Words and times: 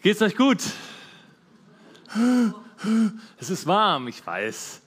Geht's 0.00 0.22
euch 0.22 0.36
gut? 0.36 0.58
Es 3.40 3.50
ist 3.50 3.66
warm, 3.66 4.06
ich 4.06 4.24
weiß. 4.24 4.80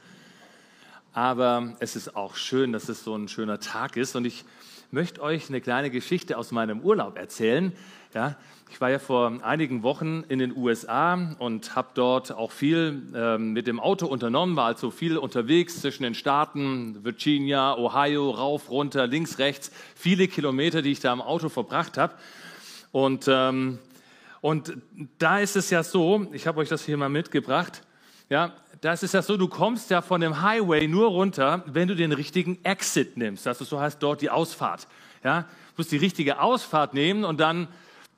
Aber 1.11 1.75
es 1.81 1.97
ist 1.97 2.15
auch 2.15 2.37
schön, 2.37 2.71
dass 2.71 2.87
es 2.87 3.03
so 3.03 3.13
ein 3.17 3.27
schöner 3.27 3.59
Tag 3.59 3.97
ist. 3.97 4.15
Und 4.15 4.23
ich 4.23 4.45
möchte 4.89 5.21
euch 5.21 5.49
eine 5.49 5.59
kleine 5.59 5.89
Geschichte 5.89 6.37
aus 6.37 6.51
meinem 6.51 6.79
Urlaub 6.79 7.17
erzählen. 7.17 7.73
Ja, 8.13 8.37
ich 8.69 8.79
war 8.79 8.89
ja 8.89 8.99
vor 8.99 9.43
einigen 9.43 9.83
Wochen 9.83 10.23
in 10.29 10.39
den 10.39 10.55
USA 10.55 11.35
und 11.39 11.75
habe 11.75 11.89
dort 11.93 12.31
auch 12.31 12.51
viel 12.51 13.03
äh, 13.13 13.37
mit 13.37 13.67
dem 13.67 13.81
Auto 13.81 14.07
unternommen, 14.07 14.55
war 14.55 14.67
also 14.67 14.91
viel 14.91 15.17
unterwegs 15.17 15.81
zwischen 15.81 16.03
den 16.03 16.15
Staaten, 16.15 17.03
Virginia, 17.03 17.75
Ohio, 17.75 18.29
rauf, 18.29 18.69
runter, 18.69 19.07
links, 19.07 19.39
rechts, 19.39 19.71
viele 19.93 20.29
Kilometer, 20.29 20.81
die 20.81 20.93
ich 20.93 21.01
da 21.01 21.11
im 21.11 21.21
Auto 21.21 21.49
verbracht 21.49 21.97
habe. 21.97 22.13
Und 22.93 23.25
ähm, 23.27 23.79
und 24.41 24.77
da 25.19 25.39
ist 25.39 25.55
es 25.55 25.69
ja 25.69 25.83
so, 25.83 26.27
ich 26.33 26.47
habe 26.47 26.59
euch 26.59 26.69
das 26.69 26.83
hier 26.83 26.97
mal 26.97 27.09
mitgebracht, 27.09 27.83
ja, 28.29 28.53
da 28.81 28.93
ist 28.93 29.03
es 29.03 29.11
ja 29.11 29.21
so, 29.21 29.37
du 29.37 29.47
kommst 29.47 29.89
ja 29.91 30.01
von 30.01 30.21
dem 30.21 30.41
Highway 30.41 30.87
nur 30.87 31.09
runter, 31.09 31.63
wenn 31.67 31.87
du 31.87 31.95
den 31.95 32.11
richtigen 32.11 32.63
Exit 32.63 33.17
nimmst. 33.17 33.45
Das 33.45 33.61
ist 33.61 33.69
so 33.69 33.79
heißt 33.79 34.01
dort 34.01 34.21
die 34.21 34.29
Ausfahrt. 34.29 34.87
Ja, 35.23 35.41
du 35.41 35.47
musst 35.77 35.91
die 35.91 35.97
richtige 35.97 36.39
Ausfahrt 36.39 36.93
nehmen 36.93 37.23
und 37.23 37.39
dann 37.39 37.67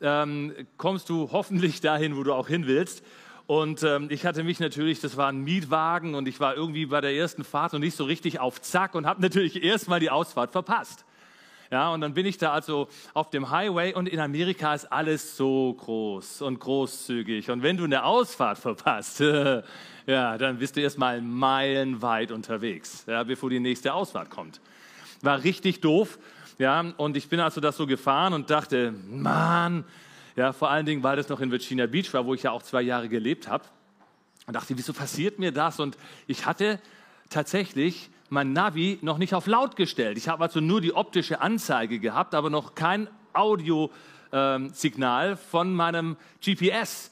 ähm, 0.02 0.54
kommst 0.78 1.09
du 1.09 1.31
hoffentlich 1.31 1.81
dahin, 1.81 2.16
wo 2.16 2.23
du 2.23 2.34
auch 2.34 2.48
hin 2.48 2.67
willst. 2.67 3.03
Und 3.45 3.84
ähm, 3.84 4.08
ich 4.09 4.26
hatte 4.26 4.44
mich 4.44 4.59
natürlich, 4.59 5.02
das 5.02 5.17
war 5.17 5.28
ein 5.28 5.42
Mietwagen 5.42 6.16
und 6.16 6.28
ich 6.28 6.40
war 6.40 6.55
irgendwie 6.55 6.86
bei 6.86 7.02
der 7.02 7.14
ersten 7.14 7.44
Fahrt 7.44 7.73
noch 7.73 7.80
nicht 7.80 7.98
so 7.98 8.05
richtig 8.05 8.40
auf 8.40 8.62
Zack 8.62 8.95
und 8.95 9.05
habe 9.05 9.22
natürlich 9.22 9.62
erstmal 9.64 10.00
die 10.00 10.09
Ausfahrt 10.09 10.52
verpasst. 10.52 11.03
Ja, 11.73 11.90
und 11.90 12.02
dann 12.02 12.13
bin 12.13 12.27
ich 12.27 12.38
da 12.38 12.54
also 12.54 12.88
auf 13.16 13.32
dem 13.32 13.50
Highway 13.50 13.95
und 13.95 14.08
in 14.08 14.20
Amerika 14.20 14.76
ist 14.76 14.91
alles 14.91 15.36
so 15.36 15.73
groß 15.73 16.44
und 16.44 16.59
großzügig. 16.59 17.50
Und 17.50 17.64
wenn 17.64 17.77
du 17.77 17.84
eine 17.84 18.04
Ausfahrt 18.04 18.59
verpasst, 18.59 19.20
ja, 20.05 20.38
dann 20.38 20.59
bist 20.59 20.75
du 20.75 20.81
erstmal 20.81 21.20
meilenweit 21.20 22.31
unterwegs, 22.31 23.06
ja, 23.08 23.23
bevor 23.23 23.50
die 23.50 23.59
nächste 23.59 23.92
Ausfahrt 23.92 24.30
kommt. 24.30 24.61
War 25.23 25.44
richtig 25.44 25.81
doof. 25.81 26.20
Ja, 26.59 26.80
und 26.98 27.17
ich 27.17 27.28
bin 27.28 27.39
also 27.39 27.59
das 27.59 27.76
so 27.76 27.88
gefahren 27.88 28.33
und 28.33 28.52
dachte, 28.52 28.94
Mann, 29.09 29.83
ja, 30.36 30.53
vor 30.53 30.70
allen 30.70 30.86
Dingen, 30.86 31.02
weil 31.02 31.16
das 31.16 31.28
noch 31.28 31.42
in 31.42 31.50
Virginia 31.50 31.88
Beach 31.88 32.14
war, 32.14 32.23
wo 32.28 32.36
ich 32.36 32.44
ja 32.44 32.52
auch 32.52 32.61
zwei 32.61 32.83
Jahre 32.83 33.09
gelebt 33.09 33.48
habe. 33.48 33.64
Und 34.45 34.53
dachte, 34.53 34.78
wieso 34.78 34.94
passiert 34.94 35.39
mir 35.39 35.52
das? 35.52 35.80
Und 35.80 35.98
ich 36.28 36.45
hatte 36.45 36.80
tatsächlich 37.31 38.11
mein 38.34 38.52
Navi 38.52 39.00
noch 39.02 39.17
nicht 39.17 39.34
auf 39.34 39.48
laut 39.48 39.76
gestellt. 39.76 40.17
Ich 40.17 40.28
habe 40.28 40.44
also 40.44 40.59
nur 40.59 40.81
die 40.81 40.94
optische 40.94 41.39
Anzeige 41.39 42.00
gehabt, 42.00 42.36
aber 42.36 42.50
noch 42.50 42.76
kein 42.76 43.08
Audiosignal 43.31 45.30
ähm, 45.30 45.38
von 45.38 45.73
meinem 45.73 46.17
GPS. 46.44 47.11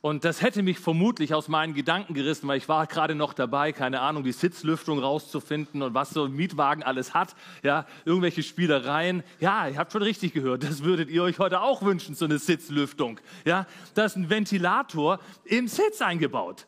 Und 0.00 0.24
das 0.24 0.42
hätte 0.42 0.62
mich 0.62 0.78
vermutlich 0.78 1.34
aus 1.34 1.48
meinen 1.48 1.74
Gedanken 1.74 2.14
gerissen, 2.14 2.46
weil 2.46 2.58
ich 2.58 2.68
war 2.68 2.86
gerade 2.86 3.16
noch 3.16 3.32
dabei, 3.32 3.72
keine 3.72 4.00
Ahnung, 4.00 4.22
die 4.22 4.30
Sitzlüftung 4.30 5.00
rauszufinden 5.00 5.82
und 5.82 5.92
was 5.92 6.10
so 6.10 6.24
ein 6.24 6.32
Mietwagen 6.32 6.84
alles 6.84 7.14
hat. 7.14 7.34
Ja, 7.64 7.84
irgendwelche 8.04 8.44
Spielereien. 8.44 9.24
Ja, 9.40 9.66
ihr 9.66 9.76
habt 9.78 9.90
schon 9.90 10.02
richtig 10.02 10.34
gehört, 10.34 10.62
das 10.62 10.84
würdet 10.84 11.10
ihr 11.10 11.24
euch 11.24 11.40
heute 11.40 11.62
auch 11.62 11.82
wünschen, 11.82 12.14
so 12.14 12.26
eine 12.26 12.38
Sitzlüftung. 12.38 13.18
Ja, 13.44 13.66
da 13.94 14.04
ist 14.04 14.16
ein 14.16 14.30
Ventilator 14.30 15.18
im 15.44 15.66
Sitz 15.66 16.00
eingebaut. 16.00 16.66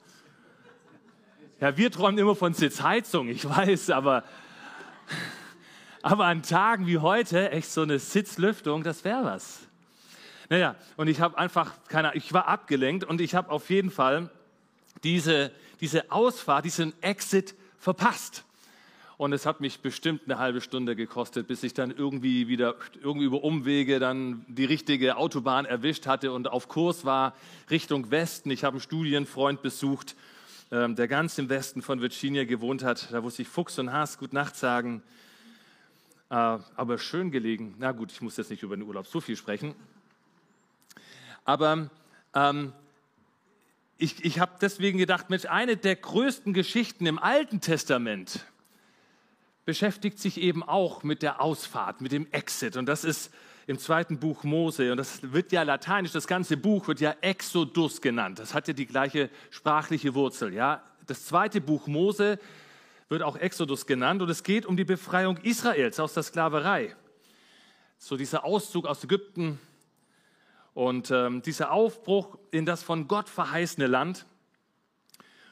Ja, 1.61 1.77
wir 1.77 1.91
träumen 1.91 2.16
immer 2.16 2.34
von 2.34 2.55
Sitzheizung, 2.55 3.28
ich 3.28 3.47
weiß, 3.47 3.91
aber, 3.91 4.25
aber 6.00 6.25
an 6.25 6.42
Tagen 6.42 6.86
wie 6.86 6.97
heute, 6.97 7.50
echt 7.50 7.70
so 7.70 7.83
eine 7.83 7.98
Sitzlüftung, 7.98 8.83
das 8.83 9.05
wäre 9.05 9.25
was. 9.25 9.61
Naja, 10.48 10.75
und 10.97 11.08
ich 11.08 11.20
habe 11.20 11.36
einfach, 11.36 11.75
keine 11.88 12.14
ich 12.14 12.33
war 12.33 12.48
abgelenkt 12.48 13.05
und 13.05 13.20
ich 13.20 13.34
habe 13.34 13.50
auf 13.50 13.69
jeden 13.69 13.91
Fall 13.91 14.31
diese, 15.05 15.53
diese 15.83 16.11
Ausfahrt, 16.11 16.64
diesen 16.64 16.94
Exit 17.03 17.55
verpasst. 17.78 18.44
Und 19.19 19.34
es 19.34 19.44
hat 19.44 19.61
mich 19.61 19.81
bestimmt 19.81 20.22
eine 20.25 20.38
halbe 20.38 20.62
Stunde 20.62 20.97
gekostet, 20.97 21.47
bis 21.47 21.62
ich 21.62 21.75
dann 21.75 21.91
irgendwie 21.91 22.49
wieder, 22.49 22.75
irgendwie 23.03 23.26
über 23.26 23.44
Umwege 23.44 23.99
dann 23.99 24.47
die 24.49 24.65
richtige 24.65 25.19
Autobahn 25.19 25.66
erwischt 25.66 26.06
hatte 26.06 26.32
und 26.32 26.49
auf 26.49 26.69
Kurs 26.69 27.04
war 27.04 27.34
Richtung 27.70 28.10
Westen. 28.10 28.50
Ich 28.50 28.65
habe 28.65 28.76
einen 28.76 28.81
Studienfreund 28.81 29.60
besucht 29.60 30.16
der 30.70 31.08
ganz 31.08 31.36
im 31.36 31.48
Westen 31.48 31.82
von 31.82 32.00
Virginia 32.00 32.44
gewohnt 32.44 32.84
hat. 32.84 33.12
Da 33.12 33.25
wusste 33.25 33.42
ich 33.42 33.48
Fuchs 33.48 33.76
und 33.81 33.92
Haas 33.92 34.19
gut 34.19 34.32
Nacht 34.32 34.54
sagen. 34.54 35.03
Äh, 36.31 36.34
aber 36.34 36.98
schön 36.98 37.32
gelegen. 37.32 37.75
Na 37.78 37.91
gut, 37.91 38.12
ich 38.12 38.20
muss 38.20 38.36
jetzt 38.36 38.50
nicht 38.50 38.62
über 38.62 38.76
den 38.76 38.84
Urlaub 38.84 39.08
so 39.08 39.20
viel 39.20 39.36
sprechen. 39.36 39.75
Aber 41.44 41.91
ähm, 42.34 42.72
ich, 43.98 44.25
ich 44.25 44.38
habe 44.38 44.53
deswegen 44.60 44.98
gedacht, 44.98 45.28
Mensch, 45.28 45.44
eine 45.47 45.76
der 45.76 45.97
größten 45.97 46.53
Geschichten 46.53 47.04
im 47.06 47.19
Alten 47.19 47.60
Testament 47.60 48.47
beschäftigt 49.64 50.20
sich 50.20 50.41
eben 50.41 50.62
auch 50.62 51.02
mit 51.02 51.22
der 51.22 51.41
Ausfahrt, 51.41 52.00
mit 52.00 52.12
dem 52.12 52.31
Exit. 52.31 52.76
Und 52.76 52.87
das 52.87 53.02
ist 53.02 53.32
im 53.70 53.78
zweiten 53.78 54.19
Buch 54.19 54.42
Mose. 54.42 54.91
Und 54.91 54.97
das 54.97 55.32
wird 55.32 55.53
ja 55.53 55.62
lateinisch, 55.62 56.10
das 56.10 56.26
ganze 56.26 56.56
Buch 56.56 56.88
wird 56.88 56.98
ja 56.98 57.14
Exodus 57.20 58.00
genannt. 58.00 58.41
Das 58.41 58.53
hat 58.53 58.66
ja 58.66 58.75
die 58.75 58.84
gleiche 58.84 59.31
sprachliche 59.50 60.12
Wurzel. 60.16 60.53
Ja? 60.53 60.82
Das 61.06 61.26
zweite 61.26 61.60
Buch 61.60 61.86
Mose 61.86 62.41
wird 63.08 63.22
auch 63.22 63.36
Exodus 63.36 63.86
genannt. 63.86 64.22
Und 64.22 64.28
es 64.28 64.42
geht 64.42 64.66
um 64.66 64.76
die 64.76 64.82
Befreiung 64.82 65.36
Israels 65.36 66.00
aus 66.00 66.14
der 66.14 66.25
Sklaverei. 66.25 66.97
So 67.97 68.16
dieser 68.16 68.44
Auszug 68.44 68.86
aus 68.86 69.04
Ägypten 69.04 69.60
und 70.75 71.12
ähm, 71.12 71.41
dieser 71.41 71.70
Aufbruch 71.70 72.38
in 72.50 72.66
das 72.66 72.82
von 72.82 73.06
Gott 73.06 73.28
verheißene 73.28 73.87
Land. 73.87 74.26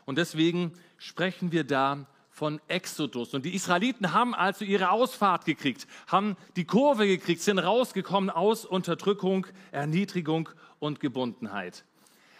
Und 0.06 0.18
deswegen 0.18 0.72
sprechen 0.96 1.52
wir 1.52 1.62
da 1.62 2.08
von 2.38 2.60
Exodus. 2.68 3.34
Und 3.34 3.44
die 3.44 3.54
Israeliten 3.54 4.12
haben 4.12 4.32
also 4.32 4.64
ihre 4.64 4.90
Ausfahrt 4.90 5.44
gekriegt, 5.44 5.88
haben 6.06 6.36
die 6.54 6.64
Kurve 6.64 7.06
gekriegt, 7.06 7.42
sind 7.42 7.58
rausgekommen 7.58 8.30
aus 8.30 8.64
Unterdrückung, 8.64 9.48
Erniedrigung 9.72 10.48
und 10.78 11.00
Gebundenheit. 11.00 11.84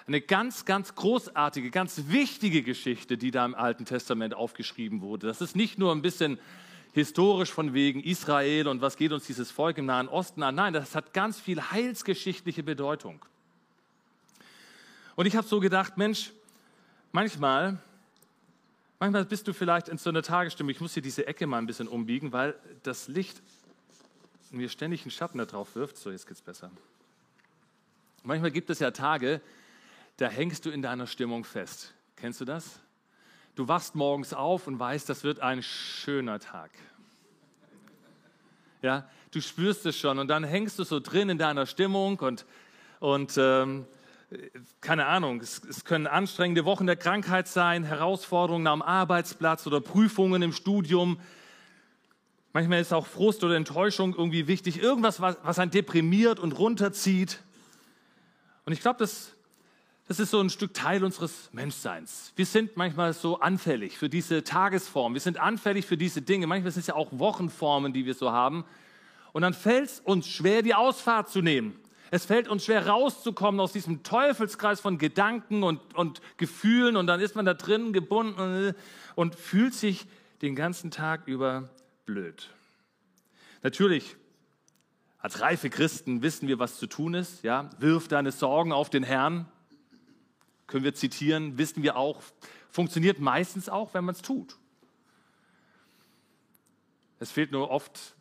Eine 0.07 0.21
ganz, 0.21 0.65
ganz 0.65 0.95
großartige, 0.95 1.71
ganz 1.71 2.05
wichtige 2.07 2.63
Geschichte, 2.63 3.19
die 3.19 3.33
da 3.33 3.45
im 3.45 3.57
Alten 3.57 3.85
Testament 3.85 4.35
aufgeschrieben 4.35 5.03
wurde. 5.03 5.27
Das 5.27 5.41
ist 5.41 5.57
nicht 5.57 5.79
nur 5.79 5.93
ein 5.93 6.01
bisschen 6.01 6.39
historisch 6.93 7.51
von 7.51 7.75
wegen 7.75 8.01
Israel 8.03 8.69
und 8.69 8.81
was 8.81 8.97
geht 8.97 9.13
uns 9.13 9.27
dieses 9.27 9.51
Volk 9.51 9.79
im 9.79 9.87
Nahen 9.87 10.09
Osten 10.09 10.45
an. 10.45 10.55
Nein, 10.55 10.73
das 10.73 10.95
hat 10.95 11.13
ganz 11.13 11.41
viel 11.41 11.61
heilsgeschichtliche 11.61 12.63
Bedeutung. 12.63 13.25
Und 15.17 15.27
ich 15.27 15.35
habe 15.35 15.47
so 15.47 15.59
gedacht, 15.59 15.97
Mensch, 15.97 16.31
manchmal 17.11 17.79
Manchmal 19.01 19.25
bist 19.25 19.47
du 19.47 19.53
vielleicht 19.53 19.89
in 19.89 19.97
so 19.97 20.11
einer 20.11 20.23
Tagesstimmung, 20.23 20.71
ich 20.71 20.81
muss 20.81 20.95
hier 20.95 21.03
diese 21.03 21.27
Ecke 21.27 21.47
mal 21.47 21.59
ein 21.59 21.67
bisschen 21.67 21.87
umbiegen, 21.87 22.33
weil 22.33 22.57
das 22.83 23.07
Licht 23.07 23.41
mir 24.51 24.69
ständig 24.69 25.03
einen 25.03 25.13
Schatten 25.13 25.39
da 25.39 25.45
drauf 25.45 25.77
wirft. 25.77 25.97
So, 25.97 26.11
jetzt 26.11 26.27
geht's 26.27 26.43
besser. 26.43 26.71
Manchmal 28.25 28.51
gibt 28.51 28.71
es 28.71 28.81
ja 28.81 28.91
Tage, 28.91 29.41
da 30.17 30.29
hängst 30.29 30.67
du 30.67 30.71
in 30.71 30.83
deiner 30.83 31.07
Stimmung 31.07 31.45
fest. 31.45 31.95
Kennst 32.17 32.41
du 32.41 32.45
das? 32.45 32.81
Du 33.55 33.69
wachst 33.69 33.95
morgens 33.95 34.35
auf 34.35 34.67
und 34.67 34.79
weißt, 34.79 35.09
das 35.09 35.23
wird 35.23 35.41
ein 35.41 35.63
schöner 35.63 36.41
Tag. 36.41 36.71
Ja, 38.83 39.09
du 39.31 39.41
spürst 39.41 39.87
es 39.87 39.97
schon 39.97 40.19
und 40.19 40.29
dann 40.29 40.45
hängst 40.45 40.79
du 40.79 40.85
so 40.85 40.99
drin 40.99 41.29
in 41.29 41.39
deiner 41.39 41.67
Stimmung 41.67 42.19
und, 42.19 42.47
und 43.01 43.37
ähm, 43.37 43.87
keine 44.81 45.07
Ahnung, 45.07 45.41
es, 45.41 45.63
es, 45.65 45.85
können 45.85 46.07
anstrengende 46.07 46.65
Wochen 46.65 46.87
der 46.87 46.97
Krankheit 46.97 47.49
sein, 47.49 47.85
Herausforderungen 47.85 48.67
am 48.67 48.83
Arbeitsplatz 48.83 49.67
oder 49.67 49.81
Prüfungen 49.81 50.43
im 50.43 50.53
Studium. 50.53 51.19
Manchmal 52.53 52.81
ist 52.81 52.93
auch 52.93 53.07
Frust 53.07 53.43
oder 53.45 53.57
Enttäuschung 53.57 54.15
irgendwie 54.15 54.47
wichtig, 54.47 54.83
irgendwas, 54.83 55.21
was, 55.21 55.39
was 55.43 55.59
einen 55.59 55.71
deprimiert 55.71 56.41
und 56.41 56.53
runterzieht. 56.53 57.43
Und 58.67 58.73
ich 58.75 58.81
glaube, 58.81 58.99
das, 58.99 59.33
das 60.09 60.21
ist 60.21 60.31
so 60.31 60.41
ein 60.41 60.51
Stück 60.51 60.75
Teil 60.75 61.05
unseres 61.05 61.49
Menschseins. 61.53 62.33
Wir 62.37 62.47
sind 62.47 62.77
manchmal 62.77 63.15
so 63.15 63.41
anfällig 63.41 63.97
für 63.97 64.11
diese 64.11 64.45
Tagesform. 64.45 65.15
Wir 65.15 65.23
sind 65.23 65.39
anfällig 65.39 65.87
für 65.87 65.97
diese 65.97 66.21
Dinge. 66.21 66.47
Manchmal 66.47 66.73
sind 66.73 66.81
es 66.81 66.87
ja 66.89 66.95
auch 66.95 67.09
Wochenformen, 67.13 67.95
die 67.95 68.05
wir 68.05 68.15
so 68.15 68.31
haben. 68.31 68.65
Und 69.33 69.43
dann 69.43 69.55
fällt 69.55 69.89
es 69.89 70.01
uns 70.01 70.27
schwer, 70.27 70.61
die 70.63 70.75
Ausfahrt 70.75 71.31
zu 71.31 71.41
nehmen. 71.41 71.79
Es 72.11 72.25
fällt 72.25 72.49
uns 72.49 72.65
schwer 72.65 72.87
rauszukommen 72.87 73.61
aus 73.61 73.73
diesem 73.73 74.03
Teufelskreis 74.03 74.81
von 74.81 74.99
Gedanken 74.99 75.63
und, 75.63 75.95
und 75.95 76.21
Gefühlen 76.37 76.97
und 76.97 77.07
dann 77.07 77.21
ist 77.21 77.37
man 77.37 77.45
da 77.45 77.55
drin 77.55 77.93
gebunden 77.93 78.75
und 79.15 79.35
fühlt 79.35 79.75
sich 79.75 80.07
den 80.43 80.55
ganzen 80.55 80.91
Tag 80.91 81.27
über 81.27 81.69
blöd. 82.07 82.49
Natürlich, 83.63 84.17
als 85.19 85.41
reife 85.41 85.69
Christen 85.69 86.23
wissen 86.23 86.49
wir, 86.49 86.59
was 86.59 86.79
zu 86.79 86.87
tun 86.87 87.15
ist. 87.15 87.43
Ja? 87.43 87.71
Wirf 87.79 88.09
deine 88.09 88.33
Sorgen 88.33 88.73
auf 88.73 88.89
den 88.89 89.03
Herrn. 89.03 89.47
Können 90.67 90.85
wir 90.85 90.95
zitieren, 90.95 91.59
wissen 91.59 91.83
wir 91.83 91.97
auch. 91.97 92.23
Funktioniert 92.71 93.19
meistens 93.19 93.69
auch, 93.69 93.95
wenn 93.95 94.05
man 94.05 94.15
es 94.15 94.23
tut. 94.23 94.57
Es 97.19 97.33
fehlt 97.33 97.51
nur 97.51 97.71
oft 97.71 98.15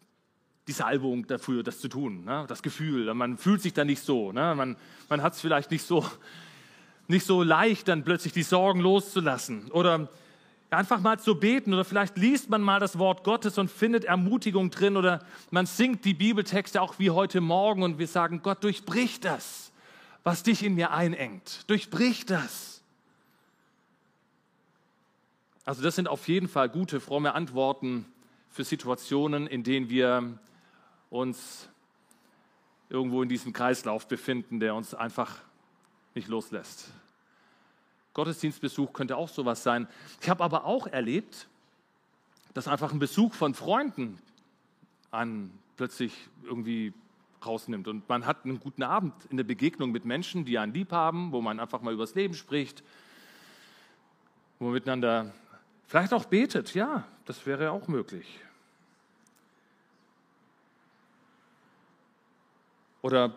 die 0.67 0.73
Salbung 0.73 1.25
dafür, 1.27 1.63
das 1.63 1.79
zu 1.79 1.87
tun, 1.87 2.25
ne? 2.25 2.45
das 2.47 2.61
Gefühl. 2.61 3.13
Man 3.13 3.37
fühlt 3.37 3.61
sich 3.61 3.73
da 3.73 3.85
nicht 3.85 4.03
so. 4.03 4.31
Ne? 4.31 4.53
Man, 4.55 4.75
man 5.09 5.21
hat 5.21 5.33
es 5.33 5.41
vielleicht 5.41 5.71
nicht 5.71 5.85
so, 5.85 6.05
nicht 7.07 7.25
so 7.25 7.41
leicht, 7.41 7.87
dann 7.87 8.03
plötzlich 8.03 8.33
die 8.33 8.43
Sorgen 8.43 8.81
loszulassen. 8.81 9.71
Oder 9.71 10.09
einfach 10.69 10.99
mal 10.99 11.19
zu 11.19 11.35
beten. 11.39 11.73
Oder 11.73 11.85
vielleicht 11.85 12.17
liest 12.17 12.49
man 12.49 12.61
mal 12.61 12.79
das 12.79 12.97
Wort 12.97 13.23
Gottes 13.23 13.57
und 13.57 13.71
findet 13.71 14.05
Ermutigung 14.05 14.69
drin. 14.69 14.97
Oder 14.97 15.25
man 15.51 15.65
singt 15.65 16.03
die 16.05 16.13
Bibeltexte 16.13 16.81
auch 16.81 16.99
wie 16.99 17.11
heute 17.11 17.41
Morgen 17.41 17.83
und 17.83 17.97
wir 17.97 18.07
sagen, 18.07 18.41
Gott, 18.43 18.63
durchbrich 18.63 19.19
das, 19.19 19.71
was 20.23 20.43
dich 20.43 20.63
in 20.63 20.75
mir 20.75 20.91
einengt. 20.91 21.69
Durchbrich 21.69 22.25
das. 22.25 22.81
Also 25.63 25.81
das 25.81 25.95
sind 25.95 26.07
auf 26.07 26.27
jeden 26.27 26.47
Fall 26.47 26.69
gute, 26.69 26.99
fromme 26.99 27.35
Antworten 27.35 28.05
für 28.49 28.63
Situationen, 28.63 29.47
in 29.47 29.63
denen 29.63 29.89
wir 29.89 30.39
uns 31.09 31.69
irgendwo 32.89 33.21
in 33.21 33.29
diesem 33.29 33.53
Kreislauf 33.53 34.07
befinden, 34.07 34.59
der 34.59 34.75
uns 34.75 34.93
einfach 34.93 35.39
nicht 36.15 36.27
loslässt. 36.27 36.91
Gottesdienstbesuch 38.13 38.93
könnte 38.93 39.15
auch 39.15 39.29
sowas 39.29 39.61
sein. 39.61 39.87
Ich 40.21 40.29
habe 40.29 40.43
aber 40.43 40.65
auch 40.65 40.87
erlebt, 40.87 41.47
dass 42.53 42.67
einfach 42.67 42.91
ein 42.91 42.99
Besuch 42.99 43.33
von 43.33 43.53
Freunden 43.53 44.19
einen 45.11 45.57
plötzlich 45.75 46.13
irgendwie 46.43 46.93
rausnimmt. 47.45 47.87
Und 47.87 48.09
man 48.09 48.25
hat 48.25 48.45
einen 48.45 48.59
guten 48.59 48.81
Abend 48.81 49.13
in 49.29 49.37
der 49.37 49.43
Begegnung 49.43 49.91
mit 49.91 50.05
Menschen, 50.05 50.45
die 50.45 50.57
einen 50.57 50.73
lieb 50.73 50.91
haben, 50.91 51.31
wo 51.31 51.41
man 51.41 51.59
einfach 51.59 51.81
mal 51.81 51.93
übers 51.93 52.15
Leben 52.15 52.33
spricht, 52.33 52.83
wo 54.57 54.65
man 54.65 54.73
miteinander 54.73 55.31
vielleicht 55.85 56.13
auch 56.13 56.25
betet. 56.25 56.73
Ja, 56.73 57.07
das 57.25 57.45
wäre 57.45 57.71
auch 57.71 57.87
möglich. 57.87 58.39
Oder 63.07 63.31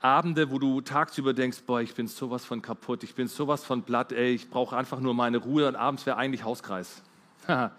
Abende, 0.00 0.52
wo 0.52 0.60
du 0.60 0.80
tagsüber 0.80 1.34
denkst, 1.34 1.62
boah, 1.66 1.80
ich 1.80 1.92
bin 1.92 2.06
sowas 2.06 2.44
von 2.44 2.62
kaputt, 2.62 3.02
ich 3.02 3.16
bin 3.16 3.26
sowas 3.26 3.64
von 3.64 3.82
platt, 3.82 4.12
ey, 4.12 4.32
ich 4.32 4.48
brauche 4.48 4.76
einfach 4.76 5.00
nur 5.00 5.12
meine 5.12 5.38
Ruhe 5.38 5.66
und 5.66 5.74
abends 5.74 6.06
wäre 6.06 6.16
eigentlich 6.18 6.44
Hauskreis. 6.44 7.02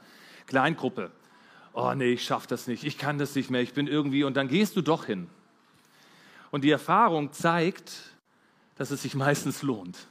Kleingruppe. 0.48 1.12
Oh 1.72 1.94
nee, 1.96 2.12
ich 2.12 2.26
schaffe 2.26 2.48
das 2.50 2.68
nicht, 2.68 2.84
ich 2.84 2.98
kann 2.98 3.20
das 3.20 3.36
nicht 3.36 3.50
mehr, 3.50 3.62
ich 3.62 3.74
bin 3.74 3.88
irgendwie 3.88 4.26
und 4.26 4.36
dann 4.36 4.50
gehst 4.50 4.76
du 4.76 4.82
doch 4.82 5.06
hin. 5.06 5.30
Und 6.52 6.66
die 6.66 6.72
Erfahrung 6.72 7.32
zeigt, 7.32 7.94
dass 8.76 8.92
es 8.92 9.02
sich 9.02 9.16
meistens 9.16 9.62
lohnt. 9.62 10.08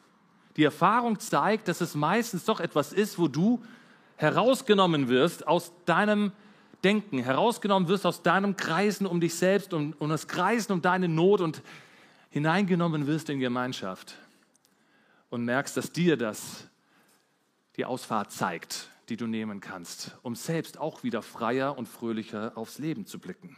Die 0.56 0.64
Erfahrung 0.64 1.20
zeigt, 1.20 1.68
dass 1.68 1.82
es 1.82 1.94
meistens 1.94 2.46
doch 2.46 2.58
etwas 2.58 2.94
ist, 2.94 3.18
wo 3.18 3.28
du 3.28 3.62
herausgenommen 4.16 5.08
wirst 5.08 5.46
aus 5.46 5.72
deinem 5.84 6.32
Denken, 6.84 7.18
herausgenommen 7.18 7.88
wirst 7.88 8.06
aus 8.06 8.22
deinem 8.22 8.56
Kreisen 8.56 9.06
um 9.06 9.20
dich 9.20 9.34
selbst 9.34 9.72
und 9.72 9.94
um, 10.00 10.08
das 10.08 10.26
Kreisen 10.26 10.72
um 10.72 10.82
deine 10.82 11.08
Not 11.08 11.40
und 11.40 11.62
hineingenommen 12.30 13.06
wirst 13.06 13.30
in 13.30 13.38
Gemeinschaft 13.38 14.16
und 15.30 15.44
merkst, 15.44 15.76
dass 15.76 15.92
dir 15.92 16.16
das 16.16 16.68
die 17.76 17.84
Ausfahrt 17.84 18.32
zeigt, 18.32 18.88
die 19.08 19.16
du 19.16 19.26
nehmen 19.26 19.60
kannst, 19.60 20.16
um 20.22 20.34
selbst 20.34 20.78
auch 20.78 21.02
wieder 21.02 21.22
freier 21.22 21.78
und 21.78 21.86
fröhlicher 21.86 22.52
aufs 22.56 22.78
Leben 22.78 23.06
zu 23.06 23.18
blicken. 23.18 23.56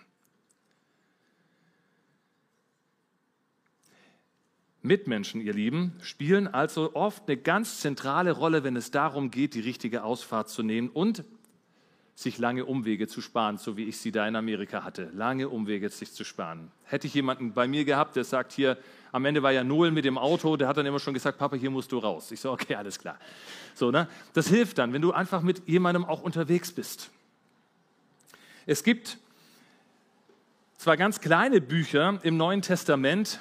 Mitmenschen, 4.82 5.40
ihr 5.40 5.54
Lieben, 5.54 5.94
spielen 6.02 6.46
also 6.46 6.94
oft 6.94 7.26
eine 7.26 7.38
ganz 7.38 7.80
zentrale 7.80 8.32
Rolle, 8.32 8.64
wenn 8.64 8.76
es 8.76 8.90
darum 8.90 9.30
geht, 9.30 9.54
die 9.54 9.60
richtige 9.60 10.04
Ausfahrt 10.04 10.50
zu 10.50 10.62
nehmen 10.62 10.90
und 10.90 11.24
sich 12.14 12.38
lange 12.38 12.64
Umwege 12.64 13.08
zu 13.08 13.20
sparen, 13.20 13.58
so 13.58 13.76
wie 13.76 13.84
ich 13.84 13.98
sie 13.98 14.12
da 14.12 14.26
in 14.26 14.36
Amerika 14.36 14.84
hatte. 14.84 15.10
Lange 15.14 15.48
Umwege 15.48 15.88
sich 15.88 16.12
zu 16.12 16.22
sparen. 16.24 16.70
Hätte 16.84 17.08
ich 17.08 17.14
jemanden 17.14 17.52
bei 17.52 17.66
mir 17.66 17.84
gehabt, 17.84 18.14
der 18.14 18.24
sagt 18.24 18.52
hier, 18.52 18.78
am 19.10 19.24
Ende 19.24 19.42
war 19.42 19.50
ja 19.50 19.64
Noel 19.64 19.90
mit 19.90 20.04
dem 20.04 20.16
Auto, 20.16 20.56
der 20.56 20.68
hat 20.68 20.76
dann 20.76 20.86
immer 20.86 21.00
schon 21.00 21.14
gesagt, 21.14 21.38
Papa, 21.38 21.56
hier 21.56 21.70
musst 21.70 21.90
du 21.90 21.98
raus. 21.98 22.30
Ich 22.30 22.40
so, 22.40 22.52
okay, 22.52 22.76
alles 22.76 22.98
klar. 22.98 23.18
So, 23.74 23.90
ne? 23.90 24.08
Das 24.32 24.48
hilft 24.48 24.78
dann, 24.78 24.92
wenn 24.92 25.02
du 25.02 25.12
einfach 25.12 25.42
mit 25.42 25.66
jemandem 25.66 26.04
auch 26.04 26.22
unterwegs 26.22 26.70
bist. 26.70 27.10
Es 28.66 28.84
gibt 28.84 29.18
zwei 30.78 30.96
ganz 30.96 31.20
kleine 31.20 31.60
Bücher 31.60 32.20
im 32.22 32.36
Neuen 32.36 32.62
Testament. 32.62 33.40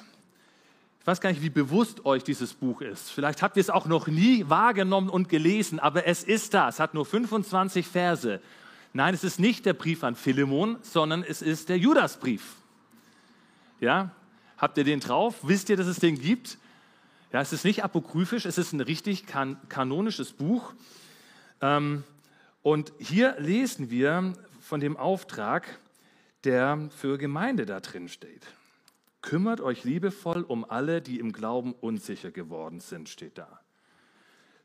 Ich 1.00 1.06
weiß 1.06 1.20
gar 1.20 1.30
nicht, 1.30 1.42
wie 1.42 1.50
bewusst 1.50 2.04
euch 2.06 2.24
dieses 2.24 2.54
Buch 2.54 2.80
ist. 2.80 3.10
Vielleicht 3.10 3.42
habt 3.42 3.56
ihr 3.56 3.60
es 3.60 3.70
auch 3.70 3.86
noch 3.86 4.08
nie 4.08 4.48
wahrgenommen 4.48 5.10
und 5.10 5.28
gelesen, 5.28 5.78
aber 5.78 6.06
es 6.06 6.24
ist 6.24 6.54
da. 6.54 6.68
Es 6.68 6.80
hat 6.80 6.94
nur 6.94 7.06
25 7.06 7.86
Verse 7.86 8.40
Nein, 8.96 9.12
es 9.12 9.24
ist 9.24 9.40
nicht 9.40 9.66
der 9.66 9.72
Brief 9.72 10.04
an 10.04 10.14
Philemon, 10.14 10.78
sondern 10.82 11.24
es 11.24 11.42
ist 11.42 11.68
der 11.68 11.76
Judasbrief. 11.76 12.54
Ja, 13.80 14.12
habt 14.56 14.78
ihr 14.78 14.84
den 14.84 15.00
drauf? 15.00 15.40
Wisst 15.42 15.68
ihr, 15.68 15.76
dass 15.76 15.88
es 15.88 15.98
den 15.98 16.16
gibt? 16.16 16.58
Ja, 17.32 17.40
es 17.40 17.52
ist 17.52 17.64
nicht 17.64 17.82
apokryphisch, 17.82 18.46
es 18.46 18.56
ist 18.56 18.72
ein 18.72 18.80
richtig 18.80 19.26
kan 19.26 19.58
kanonisches 19.68 20.32
Buch. 20.32 20.74
Ähm, 21.60 22.04
und 22.62 22.92
hier 23.00 23.34
lesen 23.40 23.90
wir 23.90 24.32
von 24.60 24.78
dem 24.78 24.96
Auftrag, 24.96 25.80
der 26.44 26.88
für 26.96 27.18
Gemeinde 27.18 27.66
da 27.66 27.80
drin 27.80 28.08
steht. 28.08 28.46
Kümmert 29.22 29.60
euch 29.60 29.82
liebevoll 29.82 30.42
um 30.42 30.64
alle, 30.64 31.02
die 31.02 31.18
im 31.18 31.32
Glauben 31.32 31.72
unsicher 31.72 32.30
geworden 32.30 32.78
sind, 32.78 33.08
steht 33.08 33.38
da. 33.38 33.63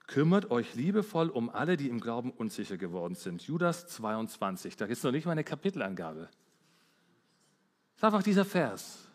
Kümmert 0.10 0.50
euch 0.50 0.74
liebevoll 0.74 1.30
um 1.30 1.52
alle, 1.52 1.78
die 1.78 1.88
im 1.88 2.00
Glauben 2.00 2.32
unsicher 2.32 2.78
geworden 2.78 3.14
sind. 3.14 3.44
Judas 3.44 3.86
22, 3.86 4.76
da 4.76 4.86
ist 4.86 5.04
noch 5.04 5.12
nicht 5.12 5.28
mal 5.28 5.34
eine 5.34 5.44
Kapitelangabe. 5.44 6.22
Das 6.22 7.98
ist 7.98 8.04
einfach 8.04 8.24
dieser 8.24 8.44
Vers. 8.44 9.06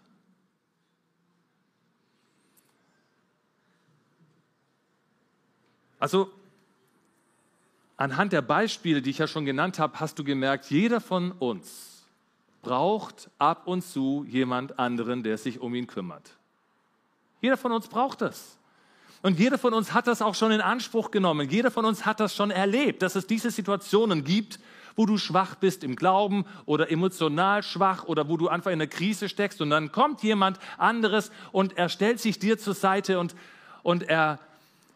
Also 5.99 6.31
anhand 7.97 8.33
der 8.33 8.43
Beispiele, 8.43 9.03
die 9.03 9.11
ich 9.11 9.19
ja 9.19 9.27
schon 9.27 9.45
genannt 9.45 9.81
habe, 9.81 9.99
hast 9.99 10.17
du 10.21 10.23
gemerkt, 10.23 10.67
jeder 10.71 11.01
von 11.01 11.33
uns 11.33 12.07
braucht 12.63 13.33
ab 13.39 13.67
und 13.67 13.83
zu 13.83 14.25
jemand 14.29 14.79
anderen, 14.79 15.25
der 15.25 15.39
sich 15.39 15.59
um 15.59 15.75
ihn 15.75 15.89
kümmert. 15.89 16.39
Jeder 17.41 17.57
von 17.57 17.73
uns 17.73 17.89
braucht 17.89 18.21
das. 18.21 18.61
Und 19.25 19.39
jeder 19.39 19.57
von 19.57 19.73
uns 19.73 19.95
hat 19.95 20.07
das 20.07 20.21
auch 20.21 20.35
schon 20.35 20.53
in 20.53 20.61
Anspruch 20.61 21.11
genommen. 21.11 21.49
Jeder 21.49 21.71
von 21.71 21.87
uns 21.87 22.05
hat 22.05 22.21
das 22.21 22.37
schon 22.37 22.51
erlebt, 22.51 23.01
dass 23.01 23.17
es 23.17 23.27
diese 23.27 23.51
Situationen 23.51 24.23
gibt, 24.23 24.59
wo 24.97 25.07
du 25.07 25.17
schwach 25.17 25.55
bist 25.55 25.83
im 25.83 25.97
Glauben 25.97 26.45
oder 26.67 26.91
emotional 26.91 27.63
schwach 27.63 28.05
oder 28.05 28.29
wo 28.29 28.37
du 28.37 28.49
einfach 28.49 28.71
in 28.71 28.83
einer 28.83 28.87
Krise 28.87 29.31
steckst 29.31 29.63
und 29.63 29.71
dann 29.71 29.93
kommt 29.93 30.23
jemand 30.23 30.59
anderes 30.77 31.33
und 31.53 31.79
er 31.79 31.89
stellt 31.89 32.21
sich 32.21 32.39
dir 32.39 32.59
zur 32.59 32.75
Seite 32.75 33.19
und, 33.19 33.35
und 33.83 34.03
er, 34.03 34.41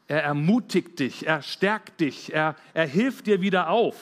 er 0.09 0.25
ermutigt 0.25 0.99
dich, 0.99 1.27
er 1.27 1.41
stärkt 1.41 1.99
dich, 1.99 2.31
er, 2.35 2.55
er 2.75 2.87
hilft 2.87 3.29
dir 3.29 3.41
wieder 3.41 3.71
auf. 3.71 3.97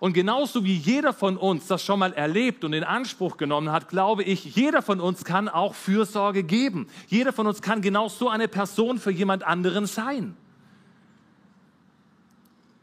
Und 0.00 0.14
genauso 0.14 0.64
wie 0.64 0.74
jeder 0.74 1.12
von 1.12 1.36
uns 1.36 1.66
das 1.66 1.84
schon 1.84 1.98
mal 1.98 2.14
erlebt 2.14 2.64
und 2.64 2.72
in 2.72 2.84
Anspruch 2.84 3.36
genommen 3.36 3.70
hat, 3.70 3.90
glaube 3.90 4.22
ich, 4.22 4.56
jeder 4.56 4.80
von 4.80 4.98
uns 4.98 5.24
kann 5.24 5.46
auch 5.46 5.74
Fürsorge 5.74 6.42
geben. 6.42 6.88
Jeder 7.06 7.34
von 7.34 7.46
uns 7.46 7.60
kann 7.60 7.82
genau 7.82 8.08
so 8.08 8.30
eine 8.30 8.48
Person 8.48 8.98
für 8.98 9.10
jemand 9.10 9.42
anderen 9.42 9.84
sein. 9.84 10.34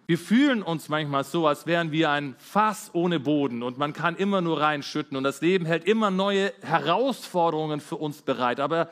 Wir 0.05 0.19
fühlen 0.19 0.61
uns 0.61 0.89
manchmal 0.89 1.23
so, 1.23 1.47
als 1.47 1.65
wären 1.65 1.91
wir 1.91 2.11
ein 2.11 2.35
Fass 2.37 2.91
ohne 2.93 3.19
Boden 3.19 3.63
und 3.63 3.79
man 3.79 3.93
kann 3.93 4.15
immer 4.15 4.39
nur 4.39 4.61
reinschütten 4.61 5.17
und 5.17 5.23
das 5.23 5.41
Leben 5.41 5.65
hält 5.65 5.85
immer 5.85 6.11
neue 6.11 6.53
Herausforderungen 6.61 7.81
für 7.81 7.95
uns 7.95 8.21
bereit. 8.21 8.59
Aber 8.59 8.89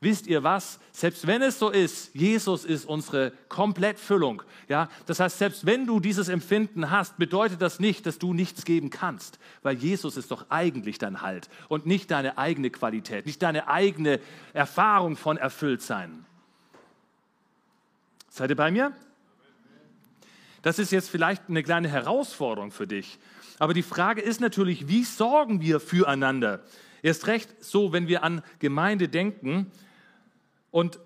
wisst 0.00 0.26
ihr 0.26 0.42
was? 0.42 0.78
Selbst 0.92 1.26
wenn 1.26 1.42
es 1.42 1.58
so 1.58 1.70
ist, 1.70 2.14
Jesus 2.14 2.64
ist 2.64 2.84
unsere 2.84 3.32
Komplettfüllung. 3.48 4.42
Ja, 4.68 4.88
das 5.06 5.20
heißt, 5.20 5.38
selbst 5.38 5.66
wenn 5.66 5.86
du 5.86 6.00
dieses 6.00 6.28
Empfinden 6.28 6.90
hast, 6.90 7.16
bedeutet 7.16 7.62
das 7.62 7.80
nicht, 7.80 8.06
dass 8.06 8.18
du 8.18 8.34
nichts 8.34 8.64
geben 8.64 8.90
kannst, 8.90 9.38
weil 9.62 9.76
Jesus 9.76 10.16
ist 10.16 10.30
doch 10.30 10.46
eigentlich 10.50 10.98
dein 10.98 11.22
Halt 11.22 11.48
und 11.68 11.86
nicht 11.86 12.10
deine 12.10 12.38
eigene 12.38 12.70
Qualität, 12.70 13.26
nicht 13.26 13.42
deine 13.42 13.68
eigene 13.68 14.20
Erfahrung 14.52 15.16
von 15.16 15.36
Erfülltsein. 15.36 16.24
Seid 18.30 18.50
ihr 18.50 18.56
bei 18.56 18.70
mir? 18.70 18.92
Das 20.62 20.78
ist 20.78 20.92
jetzt 20.92 21.08
vielleicht 21.10 21.48
eine 21.48 21.62
kleine 21.62 21.88
Herausforderung 21.88 22.70
für 22.70 22.86
dich. 22.86 23.18
Aber 23.58 23.74
die 23.74 23.82
Frage 23.82 24.20
ist 24.20 24.40
natürlich, 24.40 24.88
wie 24.88 25.04
sorgen 25.04 25.60
wir 25.60 25.80
füreinander? 25.80 26.62
Erst 27.02 27.26
recht 27.26 27.64
so, 27.64 27.92
wenn 27.92 28.08
wir 28.08 28.22
an 28.22 28.42
Gemeinde 28.58 29.08
denken, 29.08 29.70
und 30.70 31.00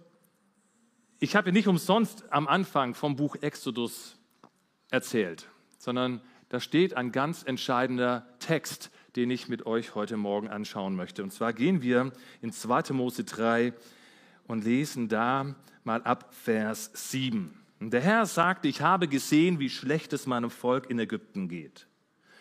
ich 1.18 1.36
habe 1.36 1.52
nicht 1.52 1.68
umsonst 1.68 2.24
am 2.32 2.48
Anfang 2.48 2.94
vom 2.94 3.16
Buch 3.16 3.36
Exodus 3.40 4.18
erzählt, 4.90 5.48
sondern 5.78 6.20
da 6.48 6.60
steht 6.60 6.96
ein 6.96 7.12
ganz 7.12 7.44
entscheidender 7.44 8.26
Text, 8.40 8.90
den 9.16 9.30
ich 9.30 9.48
mit 9.48 9.64
euch 9.64 9.94
heute 9.94 10.16
Morgen 10.16 10.48
anschauen 10.48 10.96
möchte. 10.96 11.22
Und 11.22 11.32
zwar 11.32 11.52
gehen 11.52 11.80
wir 11.80 12.12
in 12.40 12.52
2. 12.52 12.92
Mose 12.92 13.24
3 13.24 13.72
und 14.46 14.64
lesen 14.64 15.08
da 15.08 15.54
mal 15.84 16.02
ab 16.02 16.34
Vers 16.34 16.90
7. 16.94 17.58
Und 17.80 17.92
der 17.92 18.00
Herr 18.00 18.26
sagte, 18.26 18.68
ich 18.68 18.80
habe 18.80 19.08
gesehen, 19.08 19.58
wie 19.60 19.70
schlecht 19.70 20.12
es 20.12 20.26
meinem 20.26 20.50
Volk 20.50 20.90
in 20.90 20.98
Ägypten 20.98 21.48
geht. 21.48 21.86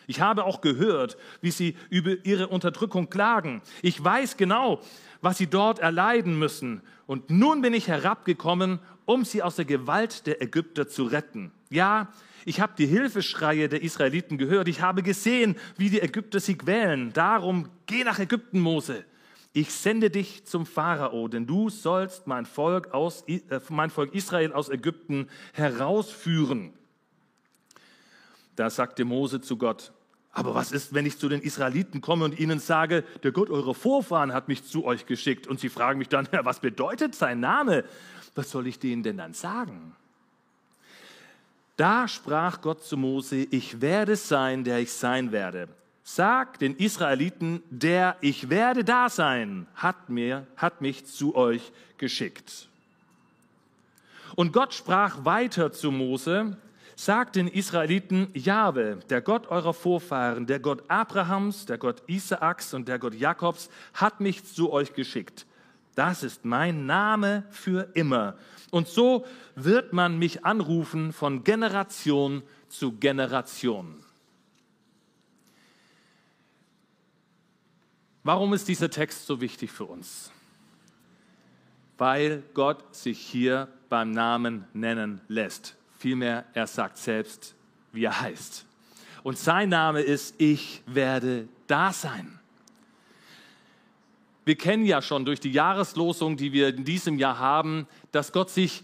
Ich 0.06 0.20
habe 0.20 0.44
auch 0.44 0.60
gehört, 0.60 1.16
wie 1.40 1.50
sie 1.50 1.76
über 1.88 2.24
ihre 2.24 2.48
Unterdrückung 2.48 3.08
klagen. 3.08 3.62
Ich 3.82 4.02
weiß 4.02 4.36
genau, 4.36 4.80
was 5.22 5.38
sie 5.38 5.46
dort 5.46 5.78
erleiden 5.78 6.38
müssen. 6.38 6.82
Und 7.06 7.30
nun 7.30 7.62
bin 7.62 7.72
ich 7.72 7.88
herabgekommen, 7.88 8.80
um 9.06 9.24
sie 9.24 9.42
aus 9.42 9.56
der 9.56 9.64
Gewalt 9.64 10.26
der 10.26 10.42
Ägypter 10.42 10.88
zu 10.88 11.04
retten. 11.04 11.52
Ja, 11.70 12.12
ich 12.44 12.60
habe 12.60 12.74
die 12.76 12.86
Hilfeschreie 12.86 13.68
der 13.68 13.82
Israeliten 13.82 14.36
gehört. 14.36 14.68
Ich 14.68 14.82
habe 14.82 15.02
gesehen, 15.02 15.56
wie 15.76 15.90
die 15.90 16.00
Ägypter 16.00 16.40
sie 16.40 16.58
quälen. 16.58 17.12
Darum 17.12 17.68
geh 17.86 18.04
nach 18.04 18.18
Ägypten, 18.18 18.58
Mose. 18.60 19.04
Ich 19.52 19.72
sende 19.72 20.10
dich 20.10 20.44
zum 20.44 20.66
Pharao, 20.66 21.28
denn 21.28 21.46
du 21.46 21.68
sollst 21.68 22.26
mein 22.26 22.46
Volk, 22.46 22.92
aus, 22.92 23.22
äh, 23.28 23.40
mein 23.68 23.90
Volk 23.90 24.14
Israel 24.14 24.52
aus 24.52 24.70
Ägypten 24.70 25.28
herausführen. 25.52 26.72
Da 28.56 28.70
sagte 28.70 29.04
Mose 29.04 29.40
zu 29.40 29.56
Gott, 29.56 29.92
aber 30.32 30.54
was 30.54 30.72
ist, 30.72 30.94
wenn 30.94 31.04
ich 31.04 31.18
zu 31.18 31.28
den 31.28 31.42
Israeliten 31.42 32.00
komme 32.00 32.24
und 32.24 32.38
ihnen 32.40 32.58
sage, 32.58 33.04
der 33.22 33.32
Gott 33.32 33.50
eurer 33.50 33.74
Vorfahren 33.74 34.32
hat 34.32 34.48
mich 34.48 34.64
zu 34.64 34.84
euch 34.84 35.04
geschickt 35.04 35.46
und 35.46 35.60
sie 35.60 35.68
fragen 35.68 35.98
mich 35.98 36.08
dann, 36.08 36.26
was 36.42 36.60
bedeutet 36.60 37.14
sein 37.14 37.40
Name? 37.40 37.84
Was 38.34 38.50
soll 38.50 38.66
ich 38.66 38.78
denen 38.78 39.02
denn 39.02 39.18
dann 39.18 39.34
sagen? 39.34 39.94
Da 41.76 42.08
sprach 42.08 42.62
Gott 42.62 42.82
zu 42.82 42.96
Mose, 42.96 43.36
ich 43.36 43.82
werde 43.82 44.16
sein, 44.16 44.64
der 44.64 44.78
ich 44.78 44.92
sein 44.92 45.32
werde. 45.32 45.68
Sag 46.02 46.58
den 46.58 46.76
Israeliten, 46.76 47.62
der 47.70 48.16
ich 48.22 48.48
werde 48.48 48.84
da 48.84 49.08
sein, 49.08 49.66
hat 49.74 50.08
mir, 50.08 50.46
hat 50.56 50.80
mich 50.80 51.04
zu 51.06 51.34
euch 51.36 51.72
geschickt. 51.98 52.68
Und 54.34 54.52
Gott 54.52 54.72
sprach 54.72 55.24
weiter 55.24 55.72
zu 55.72 55.90
Mose, 55.90 56.56
Sagt 56.96 57.36
den 57.36 57.48
Israeliten, 57.48 58.28
Jahwe, 58.34 58.98
der 59.08 59.22
Gott 59.22 59.48
eurer 59.48 59.74
Vorfahren, 59.74 60.46
der 60.46 60.60
Gott 60.60 60.84
Abrahams, 60.88 61.66
der 61.66 61.78
Gott 61.78 62.02
Isaaks 62.06 62.74
und 62.74 62.88
der 62.88 62.98
Gott 62.98 63.14
Jakobs, 63.14 63.70
hat 63.94 64.20
mich 64.20 64.44
zu 64.44 64.72
euch 64.72 64.92
geschickt. 64.92 65.46
Das 65.94 66.22
ist 66.22 66.44
mein 66.44 66.86
Name 66.86 67.44
für 67.50 67.88
immer. 67.94 68.36
Und 68.70 68.88
so 68.88 69.26
wird 69.54 69.92
man 69.92 70.18
mich 70.18 70.44
anrufen 70.44 71.12
von 71.12 71.44
Generation 71.44 72.42
zu 72.68 72.92
Generation. 72.92 74.02
Warum 78.24 78.54
ist 78.54 78.68
dieser 78.68 78.88
Text 78.88 79.26
so 79.26 79.40
wichtig 79.40 79.70
für 79.70 79.84
uns? 79.84 80.30
Weil 81.98 82.42
Gott 82.54 82.94
sich 82.94 83.18
hier 83.18 83.68
beim 83.88 84.12
Namen 84.12 84.64
nennen 84.72 85.20
lässt. 85.28 85.76
Vielmehr, 86.02 86.46
er 86.52 86.66
sagt 86.66 86.98
selbst, 86.98 87.54
wie 87.92 88.02
er 88.02 88.20
heißt. 88.20 88.66
Und 89.22 89.38
sein 89.38 89.68
Name 89.68 90.00
ist, 90.00 90.34
ich 90.38 90.82
werde 90.84 91.46
da 91.68 91.92
sein. 91.92 92.40
Wir 94.44 94.56
kennen 94.56 94.84
ja 94.84 95.00
schon 95.00 95.24
durch 95.24 95.38
die 95.38 95.52
Jahreslosung, 95.52 96.36
die 96.36 96.52
wir 96.52 96.74
in 96.74 96.84
diesem 96.84 97.20
Jahr 97.20 97.38
haben, 97.38 97.86
dass 98.10 98.32
Gott 98.32 98.50
sich 98.50 98.82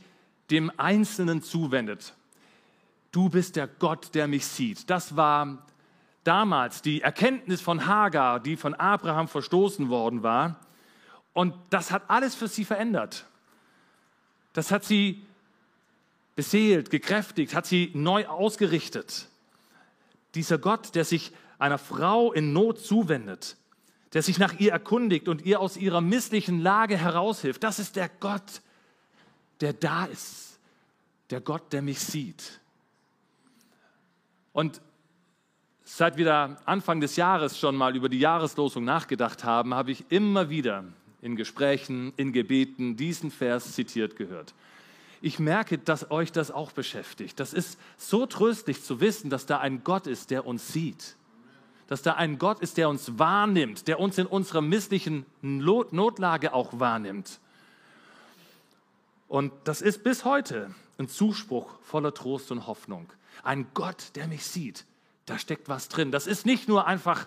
dem 0.53 0.71
Einzelnen 0.77 1.43
zuwendet. 1.43 2.15
Du 3.11 3.29
bist 3.29 3.57
der 3.57 3.67
Gott, 3.67 4.15
der 4.15 4.29
mich 4.29 4.47
sieht. 4.47 4.89
Das 4.89 5.17
war 5.17 5.67
damals 6.23 6.83
die 6.83 7.03
Erkenntnis 7.03 7.61
von 7.61 7.89
Hagar, 7.89 8.39
die 8.39 8.57
von 8.57 8.75
Abraham 8.75 9.27
verstoßen 9.27 9.89
worden 9.89 10.23
war. 10.23 10.61
Und 11.33 11.53
das 11.71 11.91
hat 11.91 12.05
alles 12.07 12.37
für 12.37 12.47
sie 12.47 12.65
verändert. 12.65 13.27
Das 14.53 14.71
hat 14.71 14.85
sie 14.85 15.27
beseelt, 16.39 16.91
gekräftigt, 16.91 17.53
hat 17.53 17.67
sie 17.67 17.91
neu 17.95 18.29
ausgerichtet. 18.29 19.27
Dieser 20.37 20.57
Gott, 20.57 20.95
der 20.95 21.05
sich 21.05 21.33
einer 21.59 21.79
Frau 21.79 22.33
in 22.33 22.53
Not 22.53 22.79
zuwendet, 22.79 23.57
der 24.13 24.23
sich 24.23 24.39
nach 24.39 24.61
ihr 24.61 24.71
erkundigt 24.71 25.27
und 25.27 25.45
ihr 25.45 25.59
aus 25.59 25.77
ihrer 25.77 26.01
misslichen 26.01 26.61
Lage 26.61 26.97
heraushilft, 26.97 27.65
das 27.65 27.81
ist 27.81 27.97
der 27.97 28.09
Gott, 28.21 28.63
der 29.61 29.73
da 29.73 30.05
ist, 30.05 30.61
der 31.31 31.41
Gott, 31.41 31.73
der 31.73 31.83
mich 31.83 31.99
sieht. 31.99 32.61
Und 34.53 34.81
seit 35.83 36.19
wir 36.19 36.25
da 36.25 36.57
Anfang 36.67 37.01
des 37.01 37.17
Jahres 37.17 37.59
schon 37.59 37.75
mal 37.75 37.97
über 37.97 38.09
die 38.09 38.21
Jahreslosung 38.21 38.85
nachgedacht 38.85 39.43
haben, 39.43 39.75
habe 39.75 39.91
ich 39.91 40.05
immer 40.09 40.51
wieder 40.51 40.85
in 41.21 41.35
Gesprächen, 41.35 42.13
in 42.17 42.33
Gebeten 42.33 42.97
diesen 42.97 43.33
Vers 43.33 43.73
zitiert 43.75 44.15
gehört 44.15 44.55
ich 45.21 45.39
merke, 45.39 45.79
dass 45.79 46.11
euch 46.11 46.33
das 46.33 46.51
auch 46.51 46.73
beschäftigt. 46.73 47.41
Das 47.41 47.53
ist 47.53 47.79
so 47.97 48.27
tröstlich 48.27 48.83
zu 48.83 49.01
wissen, 49.01 49.31
dass 49.31 49.47
da 49.47 49.59
ein 49.59 49.83
Gott 49.85 50.07
ist, 50.07 50.31
der 50.31 50.47
uns 50.47 50.73
sieht. 50.73 51.17
Dass 51.89 52.03
da 52.03 52.15
ein 52.15 52.39
Gott 52.39 52.61
ist, 52.61 52.77
der 52.77 52.89
uns 52.89 53.19
wahrnimmt, 53.19 53.89
der 53.89 53.99
uns 53.99 54.19
in 54.19 54.27
unserer 54.27 54.61
misslichen 54.61 55.27
Notlage 55.43 56.53
auch 56.53 56.79
wahrnimmt. 56.79 57.41
Und 59.27 59.53
das 59.65 59.83
ist 59.83 60.05
bis 60.05 60.25
heute 60.25 60.75
ein 60.99 61.09
Zuspruch 61.09 61.79
voller 61.83 62.15
Trost 62.15 62.51
und 62.51 62.67
Hoffnung. 62.67 63.13
Ein 63.43 63.67
Gott, 63.75 64.17
der 64.17 64.27
mich 64.27 64.45
sieht. 64.45 64.85
Da 65.27 65.39
steckt 65.39 65.69
was 65.69 65.89
drin. 65.89 66.11
Das 66.11 66.27
ist 66.27 66.47
nicht 66.47 66.69
nur 66.69 66.87
einfach 66.87 67.27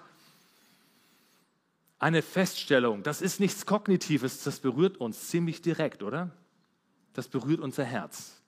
eine 1.99 2.21
Feststellung. 2.21 3.03
Das 3.03 3.21
ist 3.21 3.39
nichts 3.39 3.65
Kognitives. 3.65 4.43
Das 4.43 4.59
berührt 4.59 4.97
uns 4.97 5.27
ziemlich 5.27 5.61
direkt, 5.61 6.01
oder? 6.01 6.31
Das 7.13 7.27
berührt 7.27 7.59
unser 7.59 7.83
Herz. 7.83 8.41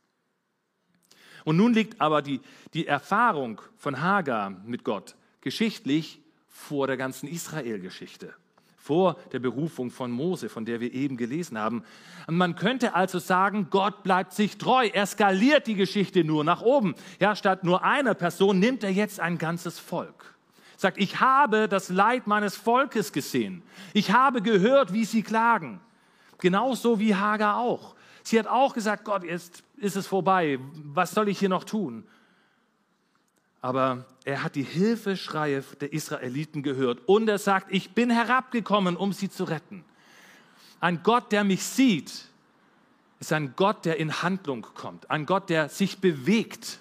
Und 1.44 1.58
nun 1.58 1.74
liegt 1.74 2.00
aber 2.00 2.22
die, 2.22 2.42
die 2.74 2.88
Erfahrung 2.88 3.62
von 3.78 4.02
Hagar 4.02 4.50
mit 4.50 4.84
Gott 4.84 5.16
geschichtlich 5.42 6.22
vor 6.48 6.88
der 6.88 6.96
ganzen 6.96 7.28
Israel-Geschichte, 7.28 8.34
vor 8.78 9.18
der 9.34 9.40
Berufung 9.40 9.92
von 9.92 10.12
Mose, 10.12 10.48
von 10.48 10.64
der 10.64 10.80
wir 10.80 10.94
eben 10.94 11.18
gelesen 11.18 11.58
haben. 11.58 11.84
Und 12.28 12.38
man 12.38 12.56
könnte 12.56 12.96
also 12.96 13.20
sagen, 13.20 13.68
Gott 13.70 14.04
bleibt 14.04 14.32
sich 14.34 14.58
treu, 14.58 14.88
er 14.88 15.06
skaliert 15.06 15.68
die 15.68 15.76
Geschichte 15.76 16.24
nur 16.24 16.44
nach 16.46 16.62
oben. 16.62 16.96
Ja, 17.20 17.36
statt 17.36 17.66
nur 17.66 17.84
einer 17.84 18.14
Person 18.14 18.60
nimmt 18.60 18.84
er 18.84 18.92
jetzt 18.92 19.20
ein 19.20 19.38
ganzes 19.38 19.80
Volk. 19.80 20.34
Sagt, 20.78 20.98
ich 20.98 21.20
habe 21.20 21.68
das 21.68 21.90
Leid 21.90 22.28
meines 22.28 22.56
Volkes 22.56 23.12
gesehen. 23.12 23.64
Ich 23.94 24.12
habe 24.12 24.42
gehört, 24.42 24.94
wie 24.94 25.06
sie 25.06 25.24
klagen. 25.24 25.82
Genauso 26.40 27.00
wie 27.00 27.16
Hagar 27.16 27.58
auch. 27.58 27.96
Sie 28.24 28.40
hat 28.40 28.48
auch 28.48 28.74
gesagt, 28.74 29.04
Gott, 29.04 29.24
jetzt 29.24 29.64
ist 29.78 29.98
es 29.98 30.08
vorbei, 30.08 30.58
was 30.76 31.12
soll 31.12 31.28
ich 31.28 31.40
hier 31.40 31.50
noch 31.50 31.66
tun? 31.66 32.06
Aber 33.62 34.06
er 34.26 34.44
hat 34.44 34.56
die 34.56 34.64
Hilfeschreie 34.64 35.62
der 35.80 35.94
Israeliten 35.94 36.64
gehört 36.64 37.02
und 37.08 37.28
er 37.28 37.38
sagt, 37.38 37.68
ich 37.70 37.92
bin 37.92 38.10
herabgekommen, 38.10 38.96
um 38.96 39.14
sie 39.14 39.30
zu 39.30 39.44
retten. 39.44 39.84
Ein 40.80 41.04
Gott, 41.04 41.32
der 41.32 41.44
mich 41.44 41.64
sieht, 41.64 42.28
ist 43.20 43.32
ein 43.32 43.54
Gott, 43.56 43.86
der 43.86 43.98
in 43.98 44.22
Handlung 44.22 44.64
kommt, 44.64 45.10
ein 45.10 45.26
Gott, 45.26 45.50
der 45.50 45.70
sich 45.70 46.00
bewegt. 46.00 46.80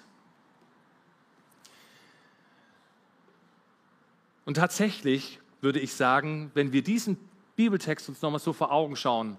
Und 4.45 4.55
tatsächlich 4.55 5.39
würde 5.61 5.79
ich 5.79 5.93
sagen, 5.93 6.51
wenn 6.53 6.73
wir 6.73 6.83
diesen 6.83 7.17
Bibeltext 7.55 8.09
uns 8.09 8.21
nochmal 8.21 8.41
so 8.41 8.51
vor 8.51 8.71
Augen 8.71 8.97
schauen, 8.97 9.37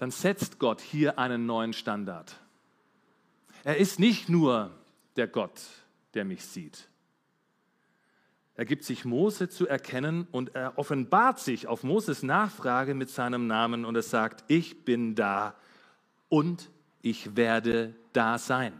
dann 0.00 0.10
setzt 0.10 0.58
Gott 0.58 0.80
hier 0.80 1.18
einen 1.18 1.44
neuen 1.44 1.74
Standard. 1.74 2.34
Er 3.64 3.76
ist 3.76 4.00
nicht 4.00 4.30
nur 4.30 4.70
der 5.16 5.28
Gott, 5.28 5.60
der 6.14 6.24
mich 6.24 6.42
sieht. 6.42 6.88
Er 8.54 8.64
gibt 8.64 8.84
sich 8.84 9.04
Mose 9.04 9.50
zu 9.50 9.68
erkennen 9.68 10.26
und 10.32 10.54
er 10.54 10.78
offenbart 10.78 11.38
sich 11.38 11.66
auf 11.66 11.82
Moses 11.82 12.22
Nachfrage 12.22 12.94
mit 12.94 13.10
seinem 13.10 13.46
Namen 13.46 13.84
und 13.84 13.94
er 13.94 14.02
sagt, 14.02 14.42
ich 14.48 14.86
bin 14.86 15.14
da 15.14 15.54
und 16.30 16.70
ich 17.02 17.36
werde 17.36 17.94
da 18.14 18.38
sein. 18.38 18.72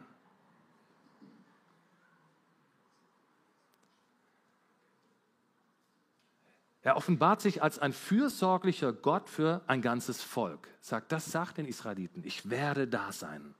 Er 6.82 6.96
offenbart 6.96 7.42
sich 7.42 7.62
als 7.62 7.78
ein 7.78 7.92
fürsorglicher 7.92 8.92
Gott 8.92 9.28
für 9.28 9.60
ein 9.66 9.82
ganzes 9.82 10.22
Volk. 10.22 10.68
Sagt, 10.80 11.12
das 11.12 11.30
sagt 11.30 11.58
den 11.58 11.66
Israeliten, 11.66 12.22
ich 12.24 12.48
werde 12.48 12.86
da 12.86 13.12
sein. 13.12 13.54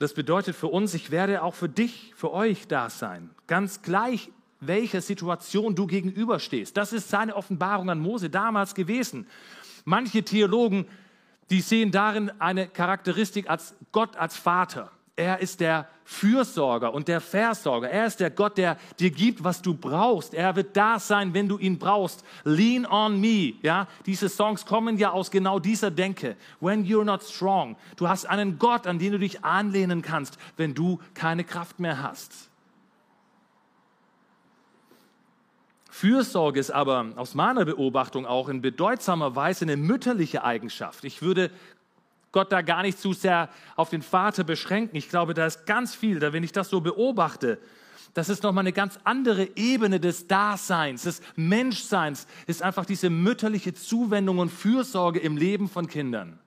Das 0.00 0.12
bedeutet 0.12 0.56
für 0.56 0.66
uns, 0.66 0.92
ich 0.94 1.12
werde 1.12 1.42
auch 1.42 1.54
für 1.54 1.68
dich, 1.68 2.12
für 2.16 2.32
euch 2.32 2.66
da 2.66 2.90
sein. 2.90 3.30
Ganz 3.46 3.80
gleich, 3.82 4.30
welcher 4.60 5.00
Situation 5.00 5.76
du 5.76 5.86
gegenüberstehst. 5.86 6.76
Das 6.76 6.92
ist 6.92 7.08
seine 7.08 7.36
Offenbarung 7.36 7.90
an 7.90 8.00
Mose 8.00 8.30
damals 8.30 8.74
gewesen. 8.74 9.28
Manche 9.84 10.24
Theologen, 10.24 10.86
die 11.50 11.60
sehen 11.60 11.92
darin 11.92 12.30
eine 12.40 12.66
Charakteristik 12.66 13.48
als 13.48 13.76
Gott 13.92 14.16
als 14.16 14.36
Vater. 14.36 14.90
Er 15.16 15.38
ist 15.38 15.60
der 15.60 15.88
Fürsorger 16.04 16.92
und 16.92 17.06
der 17.06 17.20
Versorger. 17.20 17.88
Er 17.88 18.06
ist 18.06 18.18
der 18.18 18.30
Gott, 18.30 18.58
der 18.58 18.76
dir 18.98 19.10
gibt, 19.10 19.44
was 19.44 19.62
du 19.62 19.72
brauchst. 19.72 20.34
Er 20.34 20.56
wird 20.56 20.76
da 20.76 20.98
sein, 20.98 21.32
wenn 21.34 21.48
du 21.48 21.56
ihn 21.56 21.78
brauchst. 21.78 22.24
Lean 22.42 22.84
on 22.84 23.20
me. 23.20 23.54
Ja, 23.62 23.86
diese 24.06 24.28
Songs 24.28 24.66
kommen 24.66 24.98
ja 24.98 25.12
aus 25.12 25.30
genau 25.30 25.60
dieser 25.60 25.92
Denke. 25.92 26.36
When 26.60 26.84
you're 26.84 27.04
not 27.04 27.22
strong. 27.22 27.76
Du 27.96 28.08
hast 28.08 28.26
einen 28.26 28.58
Gott, 28.58 28.88
an 28.88 28.98
den 28.98 29.12
du 29.12 29.18
dich 29.20 29.44
anlehnen 29.44 30.02
kannst, 30.02 30.36
wenn 30.56 30.74
du 30.74 31.00
keine 31.14 31.44
Kraft 31.44 31.78
mehr 31.78 32.02
hast. 32.02 32.50
Fürsorge 35.90 36.58
ist 36.58 36.72
aber 36.72 37.12
aus 37.14 37.36
meiner 37.36 37.64
Beobachtung 37.64 38.26
auch 38.26 38.48
in 38.48 38.60
bedeutsamer 38.60 39.36
Weise 39.36 39.64
eine 39.64 39.76
mütterliche 39.76 40.42
Eigenschaft. 40.42 41.04
Ich 41.04 41.22
würde 41.22 41.52
Gott 42.34 42.52
da 42.52 42.60
gar 42.62 42.82
nicht 42.82 42.98
zu 42.98 43.12
sehr 43.12 43.48
auf 43.76 43.90
den 43.90 44.02
Vater 44.02 44.44
beschränken. 44.44 44.96
Ich 44.96 45.08
glaube, 45.08 45.32
da 45.32 45.46
ist 45.46 45.64
ganz 45.64 45.94
viel, 45.94 46.18
da 46.18 46.32
wenn 46.32 46.42
ich 46.42 46.52
das 46.52 46.68
so 46.68 46.80
beobachte, 46.80 47.58
das 48.12 48.28
ist 48.28 48.42
nochmal 48.42 48.62
eine 48.62 48.72
ganz 48.72 48.98
andere 49.04 49.56
Ebene 49.56 50.00
des 50.00 50.26
Daseins, 50.26 51.02
des 51.04 51.22
Menschseins, 51.36 52.26
ist 52.46 52.62
einfach 52.62 52.86
diese 52.86 53.08
mütterliche 53.08 53.72
Zuwendung 53.72 54.38
und 54.38 54.50
Fürsorge 54.50 55.20
im 55.20 55.36
Leben 55.36 55.68
von 55.68 55.86
Kindern. 55.86 56.38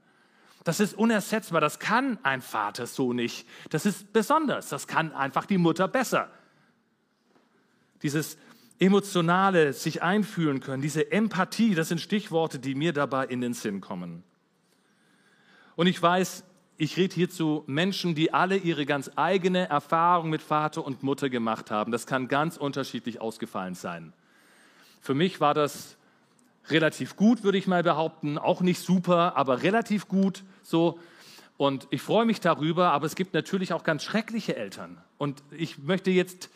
Das 0.66 0.82
ist 0.82 0.94
unersetzbar, 0.94 1.62
das 1.62 1.80
kann 1.80 2.20
ein 2.24 2.42
Vater 2.42 2.86
so 2.86 3.14
nicht. 3.14 3.48
Das 3.70 3.86
ist 3.86 4.12
besonders, 4.12 4.68
das 4.68 4.88
kann 4.88 5.14
einfach 5.14 5.46
die 5.46 5.58
Mutter 5.58 5.88
besser. 5.88 6.30
Dieses 8.02 8.38
emotionale 8.78 9.72
sich 9.72 10.04
einfühlen 10.04 10.60
können, 10.60 10.82
diese 10.82 11.12
Empathie, 11.12 11.76
das 11.76 11.88
sind 11.88 12.02
Stichworte, 12.02 12.60
die 12.60 12.76
mir 12.76 12.92
dabei 12.92 13.26
in 13.26 13.40
den 13.40 13.54
Sinn 13.54 13.80
kommen. 13.80 14.24
Und 15.78 15.86
ich 15.86 16.02
weiß, 16.02 16.44
ich 16.78 16.98
rede 16.98 17.14
hier 17.14 17.30
zu 17.30 17.64
Menschen, 17.68 18.16
die 18.16 18.34
alle 18.34 18.58
ihre 18.58 18.88
ganz 18.88 19.12
eigene 19.16 19.70
Erfahrung 19.70 20.32
mit 20.32 20.42
Vater 20.42 20.84
und 20.84 21.04
Mutter 21.04 21.30
gemacht 21.30 21.70
haben. 21.70 21.92
Das 21.92 22.08
kann 22.08 22.28
ganz 22.28 22.58
unterschiedlich 22.58 23.22
ausgefallen 23.22 23.76
sein. 23.76 24.12
Für 25.02 25.14
mich 25.14 25.40
war 25.40 25.54
das 25.54 25.96
relativ 26.70 27.16
gut, 27.16 27.44
würde 27.44 27.60
ich 27.60 27.68
mal 27.68 27.84
behaupten. 27.84 28.40
Auch 28.40 28.62
nicht 28.62 28.80
super, 28.80 29.38
aber 29.38 29.62
relativ 29.62 30.08
gut 30.08 30.44
so. 30.64 31.00
Und 31.58 31.88
ich 31.92 32.02
freue 32.02 32.26
mich 32.26 32.42
darüber, 32.42 32.92
aber 32.92 33.06
es 33.06 33.14
gibt 33.14 33.36
natürlich 33.36 33.72
auch 33.72 33.84
ganz 33.84 34.04
schreckliche 34.04 34.56
Eltern. 34.56 34.98
Und 35.20 35.44
ich 35.52 35.78
möchte 35.78 36.10
jetzt 36.10 36.50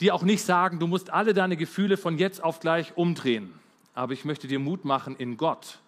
dir 0.00 0.14
auch 0.14 0.22
nicht 0.22 0.44
sagen, 0.44 0.78
du 0.78 0.86
musst 0.86 1.10
alle 1.10 1.34
deine 1.34 1.56
Gefühle 1.56 1.96
von 1.96 2.16
jetzt 2.16 2.44
auf 2.44 2.60
gleich 2.60 2.96
umdrehen. 2.96 3.52
Aber 3.92 4.12
ich 4.12 4.24
möchte 4.24 4.46
dir 4.46 4.60
Mut 4.60 4.84
machen 4.84 5.16
in 5.16 5.36
Gott 5.36 5.81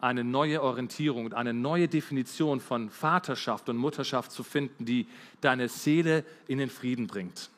eine 0.00 0.22
neue 0.22 0.62
Orientierung 0.62 1.24
und 1.26 1.34
eine 1.34 1.52
neue 1.52 1.88
Definition 1.88 2.60
von 2.60 2.90
Vaterschaft 2.90 3.68
und 3.68 3.76
Mutterschaft 3.76 4.30
zu 4.30 4.42
finden, 4.42 4.84
die 4.84 5.06
deine 5.40 5.68
Seele 5.68 6.24
in 6.46 6.58
den 6.58 6.70
Frieden 6.70 7.06
bringt. 7.06 7.50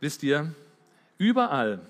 Wisst 0.00 0.22
ihr, 0.24 0.52
überall, 1.16 1.80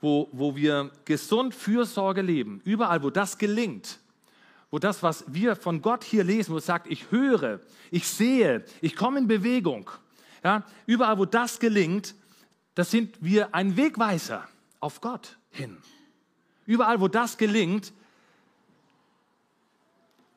wo, 0.00 0.28
wo 0.32 0.56
wir 0.56 0.90
gesund 1.04 1.54
Fürsorge 1.54 2.22
leben, 2.22 2.60
überall, 2.64 3.02
wo 3.02 3.10
das 3.10 3.36
gelingt, 3.36 3.98
wo 4.70 4.78
das, 4.78 5.02
was 5.02 5.24
wir 5.28 5.54
von 5.54 5.82
Gott 5.82 6.04
hier 6.04 6.24
lesen, 6.24 6.52
wo 6.52 6.58
es 6.58 6.66
sagt, 6.66 6.86
ich 6.90 7.10
höre, 7.10 7.60
ich 7.90 8.08
sehe, 8.08 8.64
ich 8.80 8.96
komme 8.96 9.18
in 9.18 9.28
Bewegung, 9.28 9.90
ja, 10.42 10.64
überall, 10.86 11.18
wo 11.18 11.24
das 11.24 11.58
gelingt, 11.58 12.14
das 12.78 12.92
sind 12.92 13.16
wir 13.20 13.56
ein 13.56 13.76
Wegweiser 13.76 14.46
auf 14.78 15.00
Gott 15.00 15.36
hin. 15.50 15.78
Überall, 16.64 17.00
wo 17.00 17.08
das 17.08 17.36
gelingt, 17.36 17.92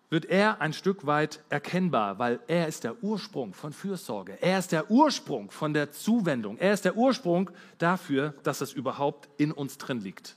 wird 0.10 0.26
er 0.26 0.60
ein 0.60 0.74
Stück 0.74 1.06
weit 1.06 1.44
erkennbar, 1.50 2.18
weil 2.18 2.40
er 2.48 2.68
ist 2.68 2.84
der 2.84 3.04
Ursprung 3.04 3.54
von 3.54 3.74
Fürsorge. 3.74 4.42
Er 4.42 4.58
ist 4.58 4.72
der 4.72 4.90
Ursprung 4.90 5.52
von 5.52 5.76
der 5.76 5.92
Zuwendung. 5.92 6.58
Er 6.58 6.74
ist 6.74 6.84
der 6.84 6.98
Ursprung 6.98 7.52
dafür, 7.78 8.34
dass 8.42 8.62
es 8.62 8.74
überhaupt 8.74 9.30
in 9.38 9.52
uns 9.52 9.78
drin 9.78 10.02
liegt. 10.02 10.36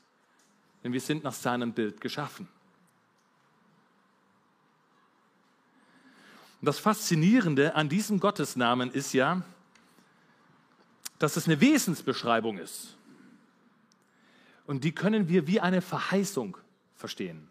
Denn 0.83 0.93
wir 0.93 1.01
sind 1.01 1.25
nach 1.25 1.33
seinem 1.33 1.73
Bild 1.73 2.03
geschaffen. 2.03 2.49
Und 6.61 6.67
das 6.67 6.79
Faszinierende 6.79 7.75
an 7.75 7.89
diesem 7.89 8.21
Gottesnamen 8.21 8.91
ist 8.91 9.15
ja, 9.15 9.41
dass 11.25 11.39
es 11.39 11.47
eine 11.47 11.59
Wesensbeschreibung 11.63 12.59
ist. 12.59 12.99
Und 14.67 14.85
die 14.85 14.93
können 14.93 15.27
wir 15.27 15.47
wie 15.47 15.59
eine 15.59 15.81
Verheißung 15.81 16.59
verstehen. 16.97 17.51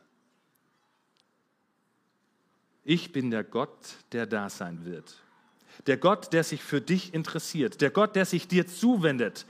Ich 2.83 3.11
bin 3.11 3.31
der 3.31 3.43
Gott, 3.43 3.95
der 4.11 4.27
da 4.27 4.51
sein 4.51 4.85
wird. 4.85 5.23
Der 5.87 5.97
Gott, 5.97 6.33
der 6.33 6.43
sich 6.43 6.61
für 6.61 6.81
dich 6.81 7.15
interessiert. 7.15 7.81
Der 7.81 7.89
Gott, 7.89 8.15
der 8.15 8.25
sich 8.25 8.47
dir 8.47 8.67
zuwendet. 8.67 9.47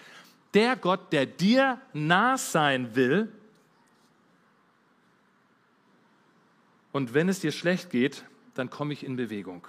Der 0.54 0.78
Gott, 0.78 1.12
der 1.12 1.26
dir 1.26 1.82
nah 1.92 2.38
sein 2.38 2.96
will. 2.96 3.30
Und 6.94 7.14
wenn 7.14 7.28
es 7.28 7.42
dir 7.42 7.52
schlecht 7.52 7.90
geht, 7.90 8.24
dann 8.54 8.70
komme 8.70 8.94
ich 8.94 9.04
in 9.04 9.18
Bewegung. 9.18 9.68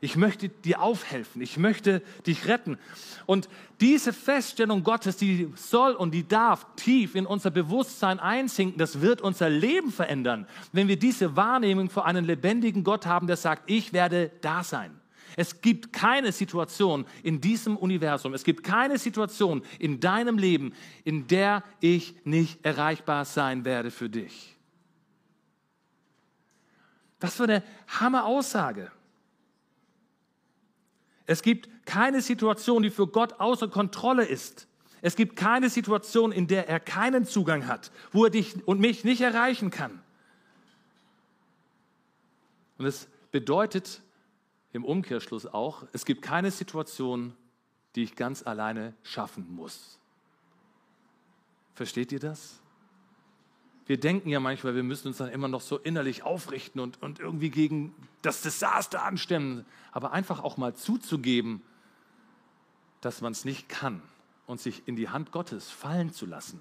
Ich 0.00 0.16
möchte 0.16 0.48
dir 0.48 0.80
aufhelfen. 0.80 1.42
Ich 1.42 1.58
möchte 1.58 2.02
dich 2.26 2.46
retten. 2.46 2.78
Und 3.26 3.48
diese 3.80 4.12
Feststellung 4.12 4.82
Gottes, 4.82 5.16
die 5.16 5.52
soll 5.56 5.92
und 5.92 6.12
die 6.12 6.26
darf 6.26 6.66
tief 6.76 7.14
in 7.14 7.26
unser 7.26 7.50
Bewusstsein 7.50 8.18
einsinken. 8.18 8.78
Das 8.78 9.02
wird 9.02 9.20
unser 9.20 9.50
Leben 9.50 9.92
verändern, 9.92 10.46
wenn 10.72 10.88
wir 10.88 10.98
diese 10.98 11.36
Wahrnehmung 11.36 11.90
vor 11.90 12.06
einem 12.06 12.24
lebendigen 12.24 12.82
Gott 12.82 13.06
haben, 13.06 13.26
der 13.26 13.36
sagt, 13.36 13.70
ich 13.70 13.92
werde 13.92 14.30
da 14.40 14.64
sein. 14.64 14.98
Es 15.36 15.60
gibt 15.60 15.92
keine 15.92 16.32
Situation 16.32 17.06
in 17.22 17.40
diesem 17.40 17.76
Universum, 17.76 18.34
es 18.34 18.42
gibt 18.42 18.64
keine 18.64 18.98
Situation 18.98 19.62
in 19.78 20.00
deinem 20.00 20.38
Leben, 20.38 20.72
in 21.04 21.26
der 21.28 21.62
ich 21.80 22.14
nicht 22.24 22.64
erreichbar 22.64 23.24
sein 23.24 23.64
werde 23.64 23.90
für 23.90 24.08
dich. 24.08 24.56
Was 27.20 27.36
für 27.36 27.44
eine 27.44 27.62
Hammer-Aussage. 27.86 28.90
Es 31.30 31.42
gibt 31.42 31.86
keine 31.86 32.22
Situation, 32.22 32.82
die 32.82 32.90
für 32.90 33.06
Gott 33.06 33.34
außer 33.34 33.68
Kontrolle 33.68 34.24
ist. 34.24 34.66
Es 35.00 35.14
gibt 35.14 35.36
keine 35.36 35.70
Situation, 35.70 36.32
in 36.32 36.48
der 36.48 36.68
er 36.68 36.80
keinen 36.80 37.24
Zugang 37.24 37.68
hat, 37.68 37.92
wo 38.10 38.24
er 38.24 38.30
dich 38.30 38.66
und 38.66 38.80
mich 38.80 39.04
nicht 39.04 39.20
erreichen 39.20 39.70
kann. 39.70 40.02
Und 42.78 42.86
es 42.86 43.06
bedeutet 43.30 44.02
im 44.72 44.84
Umkehrschluss 44.84 45.46
auch, 45.46 45.84
es 45.92 46.04
gibt 46.04 46.22
keine 46.22 46.50
Situation, 46.50 47.32
die 47.94 48.02
ich 48.02 48.16
ganz 48.16 48.44
alleine 48.44 48.92
schaffen 49.04 49.54
muss. 49.54 50.00
Versteht 51.76 52.10
ihr 52.10 52.18
das? 52.18 52.59
Wir 53.90 53.98
denken 53.98 54.28
ja 54.28 54.38
manchmal, 54.38 54.76
wir 54.76 54.84
müssen 54.84 55.08
uns 55.08 55.16
dann 55.16 55.30
immer 55.30 55.48
noch 55.48 55.60
so 55.60 55.76
innerlich 55.76 56.22
aufrichten 56.22 56.80
und, 56.80 57.02
und 57.02 57.18
irgendwie 57.18 57.50
gegen 57.50 57.92
das 58.22 58.40
Desaster 58.40 59.02
anstemmen. 59.02 59.66
Aber 59.90 60.12
einfach 60.12 60.44
auch 60.44 60.56
mal 60.56 60.74
zuzugeben, 60.76 61.60
dass 63.00 63.20
man 63.20 63.32
es 63.32 63.44
nicht 63.44 63.68
kann 63.68 64.00
und 64.46 64.60
sich 64.60 64.86
in 64.86 64.94
die 64.94 65.08
Hand 65.08 65.32
Gottes 65.32 65.70
fallen 65.70 66.12
zu 66.12 66.24
lassen. 66.24 66.60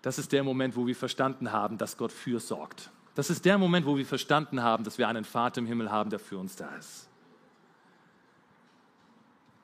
Das 0.00 0.18
ist 0.18 0.32
der 0.32 0.42
Moment, 0.42 0.76
wo 0.76 0.86
wir 0.86 0.96
verstanden 0.96 1.52
haben, 1.52 1.76
dass 1.76 1.98
Gott 1.98 2.10
fürsorgt. 2.10 2.90
Das 3.14 3.28
ist 3.28 3.44
der 3.44 3.58
Moment, 3.58 3.84
wo 3.84 3.98
wir 3.98 4.06
verstanden 4.06 4.62
haben, 4.62 4.82
dass 4.82 4.96
wir 4.96 5.08
einen 5.08 5.24
Vater 5.24 5.60
im 5.60 5.66
Himmel 5.66 5.90
haben, 5.90 6.08
der 6.08 6.20
für 6.20 6.38
uns 6.38 6.56
da 6.56 6.74
ist. 6.74 7.06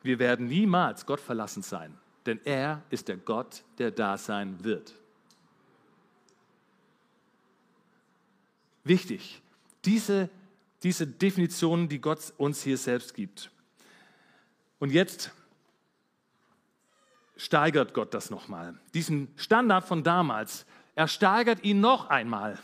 Wir 0.02 0.18
werden 0.18 0.48
niemals 0.48 1.06
Gott 1.06 1.20
verlassen 1.20 1.62
sein, 1.62 1.96
denn 2.26 2.38
er 2.44 2.82
ist 2.90 3.08
der 3.08 3.16
Gott, 3.16 3.64
der 3.78 3.92
da 3.92 4.18
sein 4.18 4.62
wird. 4.62 4.92
Wichtig, 8.84 9.42
diese, 9.84 10.28
diese 10.82 11.06
Definition, 11.06 11.88
die 11.88 12.00
Gott 12.00 12.32
uns 12.36 12.62
hier 12.62 12.76
selbst 12.76 13.14
gibt. 13.14 13.50
Und 14.78 14.90
jetzt 14.90 15.30
steigert 17.36 17.94
Gott 17.94 18.14
das 18.14 18.30
nochmal. 18.30 18.78
Diesen 18.94 19.28
Standard 19.36 19.84
von 19.84 20.02
damals, 20.02 20.66
er 20.94 21.08
steigert 21.08 21.64
ihn 21.64 21.80
noch 21.80 22.10
einmal 22.10 22.58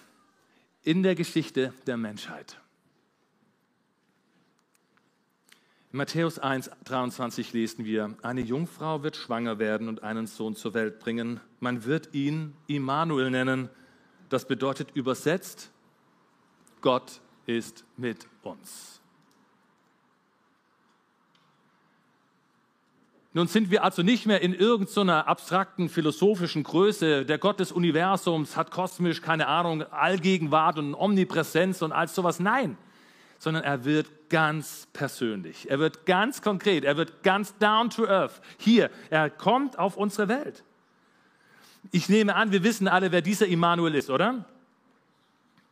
in 0.82 1.02
der 1.02 1.14
Geschichte 1.14 1.72
der 1.86 1.96
Menschheit. 1.96 2.60
In 5.90 5.96
Matthäus 5.96 6.38
1, 6.38 6.70
23 6.84 7.52
lesen 7.54 7.84
wir, 7.86 8.14
eine 8.22 8.42
Jungfrau 8.42 9.02
wird 9.02 9.16
schwanger 9.16 9.58
werden 9.58 9.88
und 9.88 10.02
einen 10.02 10.26
Sohn 10.26 10.54
zur 10.54 10.74
Welt 10.74 10.98
bringen. 10.98 11.40
Man 11.60 11.84
wird 11.84 12.14
ihn 12.14 12.54
Immanuel 12.66 13.30
nennen. 13.30 13.70
Das 14.28 14.46
bedeutet 14.46 14.90
übersetzt, 14.94 15.70
Gott 16.88 17.20
ist 17.44 17.84
mit 17.98 18.26
uns. 18.42 19.02
Nun 23.34 23.46
sind 23.46 23.70
wir 23.70 23.84
also 23.84 24.02
nicht 24.02 24.24
mehr 24.24 24.40
in 24.40 24.54
irgendeiner 24.54 25.28
abstrakten 25.28 25.90
philosophischen 25.90 26.62
Größe. 26.62 27.26
Der 27.26 27.36
Gott 27.36 27.60
des 27.60 27.72
Universums 27.72 28.56
hat 28.56 28.70
kosmisch, 28.70 29.20
keine 29.20 29.48
Ahnung, 29.48 29.82
Allgegenwart 29.82 30.78
und 30.78 30.94
Omnipräsenz 30.94 31.82
und 31.82 31.92
all 31.92 32.08
sowas. 32.08 32.40
Nein, 32.40 32.78
sondern 33.38 33.64
er 33.64 33.84
wird 33.84 34.30
ganz 34.30 34.88
persönlich. 34.94 35.68
Er 35.68 35.80
wird 35.80 36.06
ganz 36.06 36.40
konkret. 36.40 36.84
Er 36.84 36.96
wird 36.96 37.22
ganz 37.22 37.54
down 37.58 37.90
to 37.90 38.06
earth. 38.06 38.40
Hier, 38.56 38.88
er 39.10 39.28
kommt 39.28 39.78
auf 39.78 39.98
unsere 39.98 40.28
Welt. 40.28 40.64
Ich 41.90 42.08
nehme 42.08 42.34
an, 42.34 42.50
wir 42.50 42.64
wissen 42.64 42.88
alle, 42.88 43.12
wer 43.12 43.20
dieser 43.20 43.46
Immanuel 43.46 43.94
ist, 43.94 44.08
oder? 44.08 44.46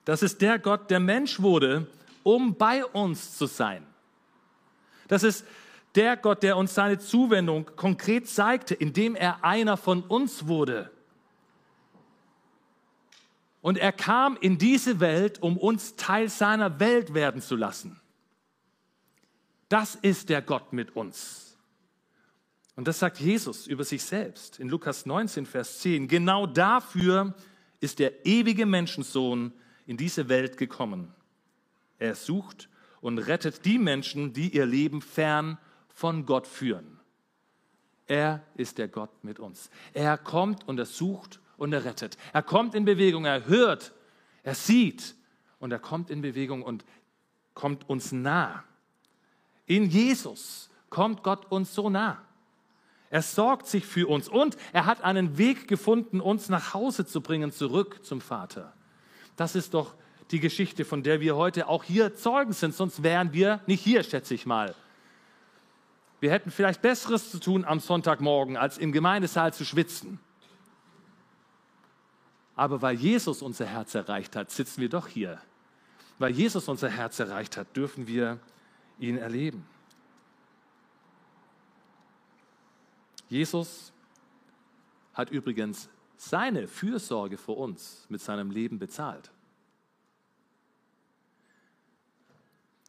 Das 0.07 0.23
ist 0.23 0.40
der 0.40 0.61
Gott, 0.61 0.88
der 0.88 1.01
Mensch 1.01 1.40
wurde, 1.40 1.88
um 2.23 2.55
bei 2.55 2.85
uns 2.87 3.37
zu 3.37 3.47
sein. 3.47 3.85
Das 5.09 5.25
ist 5.25 5.45
der 5.97 6.16
Gott, 6.16 6.45
der 6.45 6.57
uns 6.57 6.75
seine 6.75 6.99
Zuwendung 6.99 7.66
konkret 7.75 8.29
zeigte, 8.29 8.75
indem 8.75 9.16
er 9.16 9.45
einer 9.45 9.77
von 9.77 10.03
uns 10.03 10.47
wurde. 10.47 10.92
Und 13.62 13.79
er 13.79 13.90
kam 13.90 14.38
in 14.40 14.59
diese 14.59 15.01
Welt, 15.01 15.42
um 15.42 15.59
uns 15.59 15.97
Teil 15.97 16.29
seiner 16.29 16.79
Welt 16.79 17.12
werden 17.12 17.42
zu 17.42 17.57
lassen. 17.57 18.01
Das 19.69 19.97
ist 19.97 20.29
der 20.29 20.40
Gott 20.40 20.73
mit 20.73 20.95
uns. 20.95 21.57
Und 22.77 22.87
das 22.87 23.01
sagt 23.01 23.19
Jesus 23.19 23.66
über 23.66 23.83
sich 23.83 24.05
selbst 24.05 24.61
in 24.61 24.69
Lukas 24.69 25.05
19, 25.05 25.47
Vers 25.47 25.81
10. 25.81 26.07
Genau 26.07 26.47
dafür 26.47 27.35
ist 27.81 27.99
der 27.99 28.25
ewige 28.25 28.66
Menschensohn 28.66 29.53
in 29.87 29.96
diese 29.96 30.29
Welt 30.29 30.57
gekommen. 30.57 31.12
Er 31.99 32.14
sucht 32.14 32.68
und 33.01 33.18
rettet 33.18 33.64
die 33.64 33.79
Menschen, 33.79 34.33
die 34.33 34.55
ihr 34.55 34.66
Leben 34.66 35.01
fern 35.01 35.59
von 35.88 36.27
Gott 36.27 36.46
führen. 36.46 36.99
Er 38.07 38.42
ist 38.55 38.79
der 38.79 38.88
Gott 38.88 39.25
mit 39.25 39.38
uns. 39.38 39.70
Er 39.92 40.18
kommt 40.18 40.66
und 40.68 40.79
er 40.79 40.87
sucht 40.87 41.40
und 41.57 41.72
er 41.72 41.85
rettet. 41.85 42.16
Er 42.33 42.42
kommt 42.42 42.75
in 42.75 42.85
Bewegung, 42.85 43.25
er 43.25 43.46
hört, 43.46 43.92
er 44.42 44.55
sieht 44.55 45.14
und 45.59 45.72
er 45.72 45.79
kommt 45.79 46.11
in 46.11 46.20
Bewegung 46.20 46.62
und 46.62 46.85
kommt 47.55 47.88
uns 47.88 48.12
nah. 48.12 48.62
In 49.66 49.88
Jesus 49.90 50.70
kommt 50.90 51.22
Gott 51.22 51.51
uns 51.51 51.75
so 51.75 51.90
nah. 51.90 52.22
Er 53.11 53.22
sorgt 53.22 53.66
sich 53.66 53.87
für 53.87 54.09
uns 54.09 54.29
und 54.29 54.57
er 54.72 54.87
hat 54.87 55.03
einen 55.03 55.38
Weg 55.38 55.68
gefunden, 55.68 56.20
uns 56.20 56.49
nach 56.49 56.75
Hause 56.75 57.07
zu 57.07 57.20
bringen, 57.20 57.53
zurück 57.53 58.05
zum 58.05 58.20
Vater. 58.20 58.75
Das 59.37 59.55
ist 59.55 59.75
doch 59.75 59.94
die 60.31 60.40
Geschichte, 60.40 60.85
von 60.85 61.03
der 61.03 61.20
wir 61.20 61.37
heute 61.37 61.68
auch 61.68 61.85
hier 61.85 62.14
Zeugen 62.16 62.53
sind, 62.53 62.75
sonst 62.75 63.03
wären 63.03 63.33
wir 63.33 63.61
nicht 63.66 63.83
hier, 63.83 64.03
schätze 64.03 64.35
ich 64.35 64.46
mal. 64.46 64.75
Wir 66.20 66.31
hätten 66.31 66.51
vielleicht 66.51 66.83
Besseres 66.83 67.31
zu 67.31 67.38
tun 67.38 67.64
am 67.64 67.79
Sonntagmorgen, 67.79 68.57
als 68.57 68.79
im 68.79 68.90
Gemeindesaal 68.90 69.53
zu 69.53 69.64
schwitzen. 69.64 70.18
Aber 72.57 72.81
weil 72.81 72.96
Jesus 72.96 73.42
unser 73.42 73.66
Herz 73.66 73.94
erreicht 73.94 74.35
hat, 74.35 74.51
sitzen 74.51 74.81
wir 74.81 74.88
doch 74.88 75.09
hier. 75.09 75.38
Weil 76.18 76.33
Jesus 76.33 76.68
unser 76.68 76.88
Herz 76.88 77.18
erreicht 77.18 77.59
hat, 77.59 77.77
dürfen 77.77 78.07
wir 78.07 78.38
ihn 78.99 79.18
erleben. 79.18 79.66
Jesus 83.29 83.92
hat 85.12 85.31
übrigens 85.31 85.88
seine 86.16 86.68
Fürsorge 86.68 87.37
für 87.37 87.52
uns 87.52 88.07
mit 88.09 88.20
seinem 88.20 88.50
Leben 88.50 88.79
bezahlt. 88.79 89.31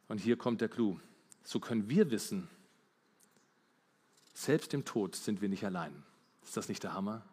Und 0.08 0.20
hier 0.20 0.38
kommt 0.38 0.62
der 0.62 0.70
Clou. 0.70 1.00
So 1.44 1.60
können 1.60 1.90
wir 1.90 2.12
wissen, 2.12 2.50
selbst 4.34 4.74
im 4.74 4.86
Tod 4.86 5.16
sind 5.16 5.42
wir 5.42 5.50
nicht 5.50 5.66
allein. 5.66 6.04
Ist 6.44 6.56
das 6.56 6.70
nicht 6.70 6.84
der 6.84 6.94
Hammer? 6.94 7.24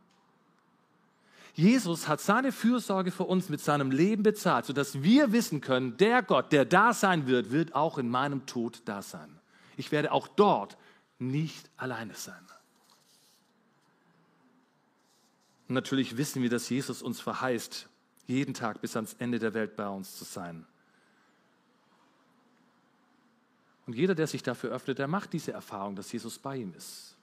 Jesus 1.55 2.09
hat 2.09 2.21
seine 2.21 2.51
Fürsorge 2.51 3.13
für 3.13 3.25
uns 3.25 3.49
mit 3.49 3.61
seinem 3.61 3.93
Leben 3.93 4.25
bezahlt, 4.25 4.65
sodass 4.65 5.03
wir 5.05 5.31
wissen 5.31 5.61
können, 5.61 5.97
der 5.99 6.23
Gott, 6.23 6.51
der 6.51 6.65
da 6.65 6.93
sein 6.93 7.29
wird, 7.29 7.53
wird 7.53 7.77
auch 7.77 7.97
in 7.97 8.09
meinem 8.09 8.45
Tod 8.47 8.83
da 8.87 9.03
sein. 9.03 9.39
Ich 9.77 9.93
werde 9.93 10.11
auch 10.11 10.27
dort 10.27 10.77
nicht 11.19 11.71
alleine 11.77 12.15
sein. 12.15 12.45
Und 15.69 15.75
natürlich 15.75 16.17
wissen 16.17 16.43
wir, 16.43 16.51
dass 16.51 16.69
Jesus 16.69 17.03
uns 17.03 17.21
verheißt, 17.21 17.89
jeden 18.27 18.55
Tag 18.55 18.81
bis 18.81 18.97
ans 18.97 19.15
Ende 19.15 19.39
der 19.39 19.55
Welt 19.55 19.77
bei 19.77 19.89
uns 19.89 20.17
zu 20.17 20.25
sein. 20.25 20.67
Und 23.87 23.95
jeder, 23.95 24.15
der 24.15 24.27
sich 24.27 24.43
dafür 24.43 24.71
öffnet, 24.71 24.99
der 24.99 25.09
macht 25.09 25.33
diese 25.33 25.53
Erfahrung, 25.53 25.95
dass 25.95 26.11
Jesus 26.11 26.39
bei 26.39 26.57
ihm 26.57 26.73
ist. 26.75 27.17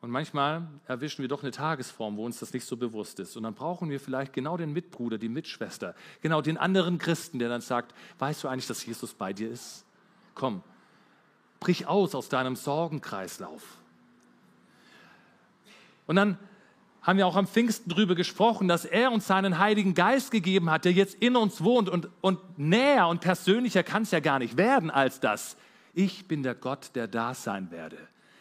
Und 0.00 0.10
manchmal 0.10 0.66
erwischen 0.86 1.22
wir 1.22 1.28
doch 1.28 1.42
eine 1.42 1.50
Tagesform, 1.50 2.16
wo 2.16 2.24
uns 2.24 2.38
das 2.38 2.52
nicht 2.52 2.64
so 2.64 2.76
bewusst 2.76 3.18
ist. 3.18 3.36
Und 3.36 3.42
dann 3.42 3.54
brauchen 3.54 3.90
wir 3.90 3.98
vielleicht 3.98 4.32
genau 4.32 4.56
den 4.56 4.72
Mitbruder, 4.72 5.18
die 5.18 5.28
Mitschwester, 5.28 5.94
genau 6.20 6.40
den 6.40 6.56
anderen 6.56 6.98
Christen, 6.98 7.40
der 7.40 7.48
dann 7.48 7.60
sagt, 7.60 7.94
weißt 8.18 8.44
du 8.44 8.48
eigentlich, 8.48 8.68
dass 8.68 8.86
Jesus 8.86 9.14
bei 9.14 9.32
dir 9.32 9.50
ist? 9.50 9.84
Komm, 10.34 10.62
brich 11.58 11.86
aus 11.86 12.14
aus 12.14 12.28
deinem 12.28 12.54
Sorgenkreislauf. 12.54 13.62
Und 16.06 16.16
dann 16.16 16.38
haben 17.08 17.16
wir 17.16 17.26
auch 17.26 17.36
am 17.36 17.46
Pfingsten 17.46 17.88
darüber 17.88 18.14
gesprochen, 18.14 18.68
dass 18.68 18.84
er 18.84 19.10
uns 19.10 19.26
seinen 19.26 19.58
Heiligen 19.58 19.94
Geist 19.94 20.30
gegeben 20.30 20.70
hat, 20.70 20.84
der 20.84 20.92
jetzt 20.92 21.14
in 21.14 21.36
uns 21.36 21.64
wohnt 21.64 21.88
und, 21.88 22.10
und 22.20 22.38
näher 22.58 23.08
und 23.08 23.22
persönlicher 23.22 23.82
kann 23.82 24.02
es 24.02 24.10
ja 24.10 24.20
gar 24.20 24.38
nicht 24.38 24.58
werden 24.58 24.90
als 24.90 25.18
das. 25.18 25.56
Ich 25.94 26.28
bin 26.28 26.42
der 26.42 26.54
Gott, 26.54 26.90
der 26.96 27.08
da 27.08 27.32
sein 27.32 27.70
werde. 27.70 27.96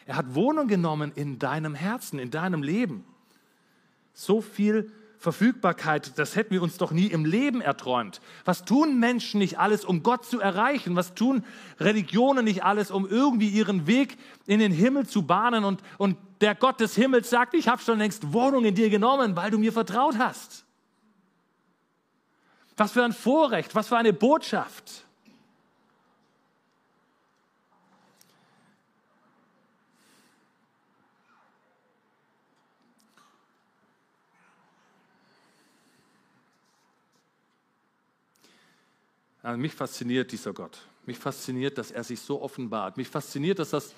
Er 0.06 0.18
hat 0.18 0.36
Wohnung 0.36 0.68
genommen 0.68 1.14
in 1.16 1.40
deinem 1.40 1.76
Herzen, 1.76 2.20
in 2.20 2.30
deinem 2.30 2.62
Leben. 2.62 3.06
So 4.14 4.42
viel 4.42 4.92
Verfügbarkeit, 5.18 6.20
das 6.20 6.36
hätten 6.36 6.54
wir 6.54 6.62
uns 6.62 6.78
doch 6.78 6.92
nie 6.92 7.08
im 7.08 7.24
Leben 7.24 7.62
erträumt. 7.62 8.20
Was 8.44 8.66
tun 8.66 9.00
Menschen 9.00 9.40
nicht 9.40 9.60
alles, 9.60 9.86
um 9.86 10.04
Gott 10.04 10.26
zu 10.26 10.42
erreichen? 10.42 10.98
Was 10.98 11.14
tun 11.14 11.46
Religionen 11.80 12.44
nicht 12.44 12.66
alles, 12.66 12.92
um 12.92 13.08
irgendwie 13.08 13.48
ihren 13.48 13.88
Weg 13.88 14.18
in 14.46 14.60
den 14.60 14.74
Himmel 14.74 15.08
zu 15.08 15.22
bahnen? 15.22 15.64
Und, 15.64 15.82
und 15.98 16.18
der 16.42 16.56
Gott 16.56 16.80
des 16.80 16.96
Himmels 16.96 17.30
sagt, 17.30 17.54
ich 17.54 17.68
habe 17.68 17.82
schon 17.82 17.98
längst 17.98 18.34
Wohnung 18.34 18.66
in 18.66 18.76
dir 18.76 18.90
genommen, 18.90 19.36
weil 19.36 19.52
du 19.52 19.58
mir 19.58 19.74
vertraut 19.74 20.18
hast. 20.18 20.66
Was 22.76 22.92
für 22.92 23.04
ein 23.04 23.14
Vorrecht, 23.14 23.74
was 23.74 23.88
für 23.88 23.98
eine 23.98 24.14
Botschaft. 24.14 25.04
Mich 39.56 39.74
fasziniert 39.74 40.32
dieser 40.34 40.52
Gott. 40.52 40.78
Mich 41.06 41.18
fasziniert, 41.18 41.78
dass 41.78 41.92
er 41.92 42.04
sich 42.04 42.20
so 42.20 42.42
offenbart. 42.42 42.98
Mich 42.98 43.08
fasziniert, 43.08 43.60
dass 43.60 43.70
das 43.70 43.94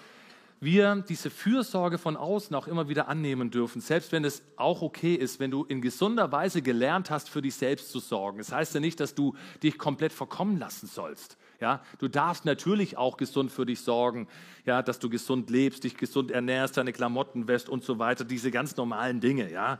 wir 0.62 1.04
diese 1.08 1.30
Fürsorge 1.30 1.98
von 1.98 2.18
außen 2.18 2.56
auch 2.56 2.68
immer 2.68 2.90
wieder 2.90 3.08
annehmen 3.08 3.50
dürfen, 3.50 3.82
selbst 3.82 4.12
wenn 4.12 4.26
es 4.26 4.44
auch 4.58 4.82
okay 4.82 5.16
ist, 5.16 5.40
wenn 5.40 5.52
du 5.52 5.64
in 5.64 5.82
gesunder 5.82 6.32
Weise 6.32 6.62
gelernt 6.62 7.10
hast, 7.10 7.30
für 7.30 7.42
dich 7.42 7.56
selbst 7.56 7.92
zu 7.92 8.00
sorgen. 8.00 8.40
Das 8.40 8.52
heißt 8.52 8.74
ja 8.74 8.80
nicht, 8.80 9.00
dass 9.00 9.16
du 9.16 9.36
dich 9.64 9.78
komplett 9.78 10.12
verkommen 10.12 10.58
lassen 10.58 10.88
sollst. 10.88 11.38
Ja, 11.62 11.82
du 12.00 12.08
darfst 12.08 12.46
natürlich 12.46 12.98
auch 12.98 13.18
gesund 13.18 13.52
für 13.52 13.66
dich 13.66 13.82
sorgen, 13.82 14.28
ja, 14.66 14.82
dass 14.82 15.00
du 15.00 15.10
gesund 15.10 15.50
lebst, 15.50 15.84
dich 15.84 15.98
gesund 15.98 16.32
ernährst, 16.32 16.78
deine 16.78 16.94
Klamotten 16.94 17.48
wäschst 17.48 17.70
und 17.70 17.84
so 17.84 18.00
weiter, 18.00 18.24
diese 18.24 18.52
ganz 18.52 18.78
normalen 18.78 19.20
Dinge, 19.20 19.52
ja. 19.52 19.80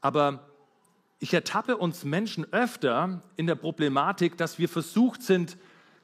Aber 0.00 0.48
ich 1.20 1.34
ertappe 1.34 1.76
uns 1.76 2.04
Menschen 2.04 2.52
öfter 2.52 3.22
in 3.36 3.46
der 3.46 3.56
Problematik, 3.56 4.36
dass 4.36 4.58
wir 4.58 4.68
versucht 4.68 5.22
sind, 5.22 5.56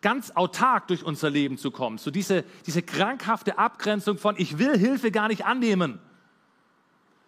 ganz 0.05 0.33
autark 0.33 0.87
durch 0.89 1.03
unser 1.03 1.31
Leben 1.31 1.57
zu 1.57 1.71
kommen. 1.71 1.97
So 1.97 2.11
diese, 2.11 2.45
diese 2.67 2.83
krankhafte 2.83 3.57
Abgrenzung 3.57 4.19
von, 4.19 4.35
ich 4.37 4.59
will 4.59 4.77
Hilfe 4.77 5.11
gar 5.11 5.29
nicht 5.29 5.47
annehmen, 5.47 5.99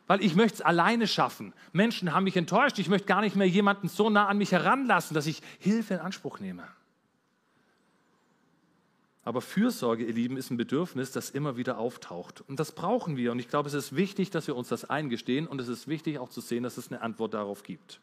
weil 0.07 0.23
ich 0.23 0.35
möchte 0.35 0.57
es 0.57 0.61
alleine 0.61 1.07
schaffen. 1.07 1.55
Menschen 1.73 2.13
haben 2.13 2.25
mich 2.25 2.37
enttäuscht, 2.37 2.79
ich 2.79 2.91
möchte 2.91 3.07
gar 3.07 3.23
nicht 3.23 3.35
mehr 3.35 3.49
jemanden 3.49 3.89
so 3.89 4.11
nah 4.11 4.29
an 4.29 4.37
mich 4.37 4.53
heranlassen, 4.53 5.15
dass 5.15 5.27
ich 5.27 5.41
Hilfe 5.59 5.95
in 5.95 6.01
Anspruch 6.01 6.39
nehme. 6.39 6.65
Aber 9.25 9.41
Fürsorge, 9.41 10.05
ihr 10.05 10.13
Lieben, 10.13 10.37
ist 10.37 10.51
ein 10.51 10.59
Bedürfnis, 10.59 11.13
das 11.13 11.31
immer 11.31 11.57
wieder 11.57 11.79
auftaucht. 11.79 12.43
Und 12.47 12.61
das 12.61 12.73
brauchen 12.73 13.17
wir. 13.17 13.33
Und 13.33 13.39
ich 13.39 13.49
glaube, 13.49 13.69
es 13.69 13.75
ist 13.75 13.97
wichtig, 13.97 14.31
dass 14.31 14.47
wir 14.49 14.55
uns 14.55 14.69
das 14.69 14.85
eingestehen. 14.85 15.47
Und 15.47 15.63
es 15.63 15.69
ist 15.69 15.89
wichtig 15.89 16.19
auch 16.19 16.29
zu 16.29 16.43
sehen, 16.43 16.63
dass 16.63 16.77
es 16.77 16.93
eine 16.93 17.01
Antwort 17.01 17.33
darauf 17.33 17.63
gibt. 17.63 18.01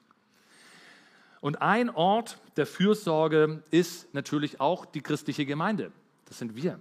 Und 1.44 1.62
ein 1.62 1.90
Ort 1.90 2.40
der 2.56 2.66
Fürsorge 2.66 3.64
ist 3.70 4.14
natürlich 4.14 4.62
auch 4.62 4.86
die 4.86 5.02
christliche 5.02 5.46
Gemeinde. 5.46 5.92
Das 6.24 6.38
sind 6.38 6.56
wir. 6.56 6.80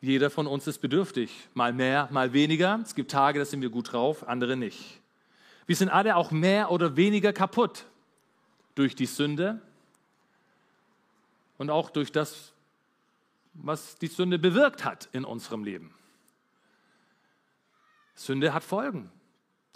Jeder 0.00 0.28
von 0.28 0.48
uns 0.48 0.66
ist 0.66 0.78
bedürftig. 0.80 1.30
Mal 1.54 1.72
mehr, 1.72 2.08
mal 2.10 2.32
weniger. 2.32 2.80
Es 2.82 2.96
gibt 2.96 3.12
Tage, 3.12 3.38
da 3.38 3.44
sind 3.44 3.62
wir 3.62 3.70
gut 3.70 3.92
drauf, 3.92 4.26
andere 4.26 4.56
nicht. 4.56 5.00
Wir 5.66 5.76
sind 5.76 5.88
alle 5.88 6.16
auch 6.16 6.32
mehr 6.32 6.72
oder 6.72 6.96
weniger 6.96 7.32
kaputt 7.32 7.86
durch 8.74 8.96
die 8.96 9.06
Sünde, 9.06 9.62
und 11.58 11.70
auch 11.70 11.90
durch 11.90 12.10
das, 12.10 12.52
was 13.54 13.94
die 13.96 14.08
Sünde 14.08 14.38
bewirkt 14.40 14.84
hat 14.84 15.08
in 15.12 15.24
unserem 15.24 15.64
Leben. 15.64 15.94
Sünde 18.16 18.52
hat 18.52 18.64
Folgen. 18.64 19.10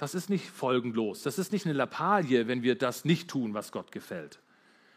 Das 0.00 0.14
ist 0.14 0.30
nicht 0.30 0.48
folgenlos. 0.48 1.24
Das 1.24 1.38
ist 1.38 1.52
nicht 1.52 1.66
eine 1.66 1.74
Lappalie, 1.74 2.48
wenn 2.48 2.62
wir 2.62 2.74
das 2.74 3.04
nicht 3.04 3.28
tun, 3.28 3.52
was 3.52 3.70
Gott 3.70 3.92
gefällt. 3.92 4.38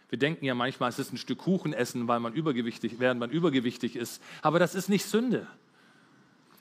Wir 0.07 0.17
denken 0.17 0.45
ja 0.45 0.55
manchmal, 0.55 0.91
es 0.91 0.97
ist 0.97 1.11
ein 1.11 1.17
Stück 1.17 1.39
Kuchen 1.39 1.73
essen, 1.73 2.07
weil 2.07 2.21
man 2.21 2.31
übergewichtig, 2.31 2.99
während 2.99 3.19
man 3.19 3.29
übergewichtig 3.29 3.97
ist. 3.97 4.23
Aber 4.41 4.59
das 4.59 4.75
ist 4.75 4.87
nicht 4.87 5.05
Sünde. 5.05 5.45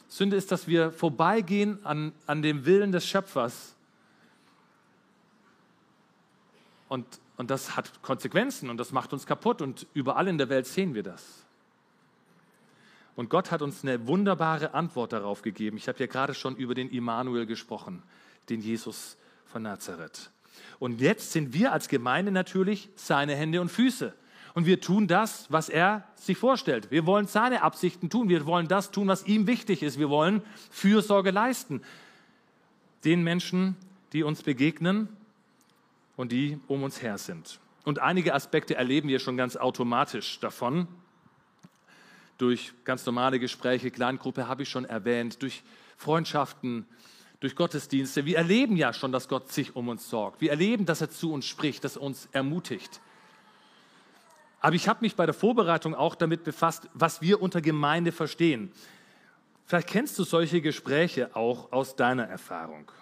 Sünde 0.08 0.34
ist, 0.34 0.50
dass 0.50 0.66
wir 0.66 0.90
vorbeigehen 0.90 1.86
an, 1.86 2.12
an 2.26 2.42
dem 2.42 2.66
Willen 2.66 2.90
des 2.90 3.06
Schöpfers. 3.06 3.76
Und, 6.88 7.06
und 7.36 7.48
das 7.48 7.76
hat 7.76 8.02
Konsequenzen 8.02 8.70
und 8.70 8.76
das 8.76 8.90
macht 8.90 9.12
uns 9.12 9.24
kaputt 9.24 9.62
und 9.62 9.86
überall 9.94 10.26
in 10.26 10.36
der 10.36 10.48
Welt 10.48 10.66
sehen 10.66 10.94
wir 10.94 11.04
das. 11.04 11.44
Und 13.14 13.30
Gott 13.30 13.52
hat 13.52 13.62
uns 13.62 13.84
eine 13.84 14.04
wunderbare 14.08 14.74
Antwort 14.74 15.12
darauf 15.12 15.42
gegeben. 15.42 15.76
Ich 15.76 15.86
habe 15.86 16.00
ja 16.00 16.06
gerade 16.06 16.34
schon 16.34 16.56
über 16.56 16.74
den 16.74 16.90
Immanuel 16.90 17.46
gesprochen, 17.46 18.02
den 18.48 18.60
Jesus 18.60 19.16
von 19.46 19.62
Nazareth. 19.62 20.30
Und 20.78 21.00
jetzt 21.00 21.32
sind 21.32 21.54
wir 21.54 21.72
als 21.72 21.88
Gemeinde 21.88 22.32
natürlich 22.32 22.88
seine 22.96 23.36
Hände 23.36 23.60
und 23.60 23.70
Füße. 23.70 24.14
Und 24.54 24.66
wir 24.66 24.80
tun 24.80 25.06
das, 25.06 25.46
was 25.50 25.68
er 25.68 26.06
sich 26.14 26.36
vorstellt. 26.36 26.90
Wir 26.90 27.06
wollen 27.06 27.26
seine 27.26 27.62
Absichten 27.62 28.10
tun. 28.10 28.28
Wir 28.28 28.44
wollen 28.46 28.68
das 28.68 28.90
tun, 28.90 29.08
was 29.08 29.26
ihm 29.26 29.46
wichtig 29.46 29.82
ist. 29.82 29.98
Wir 29.98 30.10
wollen 30.10 30.42
Fürsorge 30.70 31.30
leisten. 31.30 31.82
Den 33.04 33.22
Menschen, 33.22 33.76
die 34.12 34.22
uns 34.22 34.42
begegnen 34.42 35.08
und 36.16 36.32
die 36.32 36.60
um 36.68 36.82
uns 36.82 37.00
her 37.00 37.16
sind. 37.16 37.60
Und 37.84 37.98
einige 37.98 38.34
Aspekte 38.34 38.74
erleben 38.74 39.08
wir 39.08 39.18
schon 39.18 39.36
ganz 39.36 39.56
automatisch 39.56 40.38
davon. 40.40 40.86
Durch 42.38 42.72
ganz 42.84 43.06
normale 43.06 43.38
Gespräche, 43.38 43.90
Kleingruppe 43.90 44.48
habe 44.48 44.62
ich 44.62 44.68
schon 44.68 44.84
erwähnt, 44.84 45.42
durch 45.42 45.62
Freundschaften, 45.96 46.86
durch 47.42 47.56
Gottesdienste. 47.56 48.24
Wir 48.24 48.38
erleben 48.38 48.76
ja 48.76 48.92
schon, 48.92 49.10
dass 49.10 49.28
Gott 49.28 49.50
sich 49.50 49.74
um 49.74 49.88
uns 49.88 50.08
sorgt. 50.08 50.40
Wir 50.40 50.50
erleben, 50.50 50.86
dass 50.86 51.00
er 51.00 51.10
zu 51.10 51.32
uns 51.32 51.44
spricht, 51.44 51.82
dass 51.82 51.96
er 51.96 52.02
uns 52.02 52.28
ermutigt. 52.30 53.00
Aber 54.60 54.76
ich 54.76 54.86
habe 54.86 55.00
mich 55.00 55.16
bei 55.16 55.26
der 55.26 55.34
Vorbereitung 55.34 55.92
auch 55.96 56.14
damit 56.14 56.44
befasst, 56.44 56.88
was 56.94 57.20
wir 57.20 57.42
unter 57.42 57.60
Gemeinde 57.60 58.12
verstehen. 58.12 58.70
Vielleicht 59.66 59.88
kennst 59.88 60.16
du 60.20 60.22
solche 60.22 60.60
Gespräche 60.60 61.34
auch 61.34 61.72
aus 61.72 61.96
deiner 61.96 62.28
Erfahrung. 62.28 62.92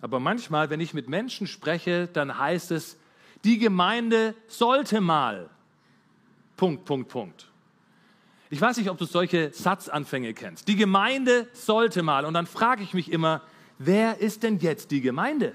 Aber 0.00 0.18
manchmal, 0.18 0.70
wenn 0.70 0.80
ich 0.80 0.92
mit 0.92 1.08
Menschen 1.08 1.46
spreche, 1.46 2.08
dann 2.08 2.36
heißt 2.36 2.72
es, 2.72 2.96
die 3.44 3.58
Gemeinde 3.58 4.34
sollte 4.48 5.00
mal. 5.00 5.48
Punkt, 6.56 6.84
Punkt, 6.84 7.10
Punkt. 7.10 7.46
Ich 8.50 8.60
weiß 8.60 8.76
nicht, 8.76 8.90
ob 8.90 8.98
du 8.98 9.04
solche 9.04 9.52
Satzanfänge 9.52 10.34
kennst. 10.34 10.66
Die 10.66 10.76
Gemeinde 10.76 11.46
sollte 11.52 12.02
mal. 12.02 12.24
Und 12.24 12.34
dann 12.34 12.46
frage 12.46 12.82
ich 12.82 12.92
mich 12.92 13.12
immer, 13.12 13.40
wer 13.78 14.18
ist 14.18 14.42
denn 14.42 14.58
jetzt 14.58 14.90
die 14.90 15.00
Gemeinde? 15.00 15.54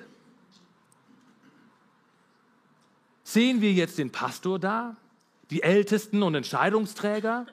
Sehen 3.24 3.62
wir 3.62 3.72
jetzt 3.72 3.98
den 3.98 4.12
Pastor 4.12 4.60
da? 4.60 4.96
die 5.50 5.64
Ältesten 5.64 6.22
und 6.24 6.36
Entscheidungsträger 6.36 7.46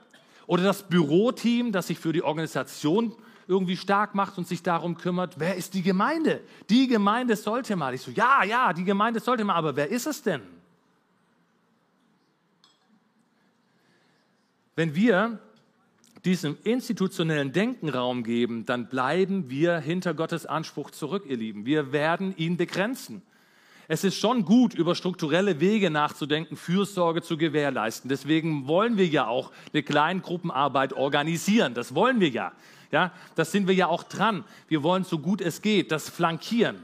oder 0.47 0.63
das 0.63 0.83
Büroteam, 0.83 1.73
das 1.73 1.87
sich 1.87 1.99
für 1.99 2.13
die 2.13 2.23
Organisation 2.23 3.15
irgendwie 3.49 3.77
stark 3.77 4.15
macht 4.15 4.39
und 4.39 4.47
sich 4.47 4.63
darum 4.63 4.97
kümmert, 4.97 5.39
wer 5.39 5.55
ist 5.57 5.75
die 5.75 5.83
Gemeinde? 5.83 6.41
Die 6.69 6.89
Gemeinde 6.89 7.37
sollte 7.37 7.77
mal. 7.77 7.95
Ich 7.95 8.03
so, 8.03 8.11
ja, 8.11 8.43
ja, 8.45 8.73
die 8.73 8.85
Gemeinde 8.85 9.21
sollte 9.21 9.45
mal, 9.45 9.55
aber 9.55 9.77
wer 9.77 9.89
ist 9.89 10.07
es 10.07 10.23
denn? 10.23 10.43
Wenn 14.75 14.95
wir 14.95 15.39
diesem 16.27 16.59
institutionellen 16.65 17.53
Denken 17.53 17.89
Raum 17.89 18.23
geben, 18.23 18.67
dann 18.67 18.89
bleiben 18.89 19.49
wir 19.49 19.79
hinter 19.79 20.13
Gottes 20.13 20.45
Anspruch 20.45 20.91
zurück, 20.91 21.25
ihr 21.27 21.37
Lieben. 21.37 21.65
Wir 21.65 21.93
werden 21.93 22.37
ihn 22.37 22.57
begrenzen 22.57 23.23
es 23.89 24.03
ist 24.03 24.17
schon 24.17 24.45
gut, 24.45 24.75
über 24.75 24.95
strukturelle 24.95 25.61
Wege 25.61 25.91
nachzudenken, 25.91 26.57
Fürsorge 26.57 27.23
zu 27.23 27.37
gewährleisten. 27.37 28.09
Deswegen 28.09 28.67
wollen 28.67 28.97
wir 28.97 29.07
ja 29.07 29.29
auch 29.29 29.53
eine 29.73 29.83
Kleingruppenarbeit 29.83 30.93
organisieren. 30.93 31.75
Das 31.75 31.95
wollen 31.95 32.19
wir 32.21 32.29
ja. 32.29 32.53
Ja, 32.91 33.13
das 33.37 33.53
sind 33.53 33.69
wir 33.69 33.75
ja 33.75 33.87
auch 33.87 34.03
dran. 34.03 34.45
Wir 34.69 34.83
wollen 34.83 35.05
so 35.05 35.19
gut 35.19 35.41
es 35.41 35.63
geht, 35.63 35.93
das 35.93 36.09
flankieren. 36.09 36.83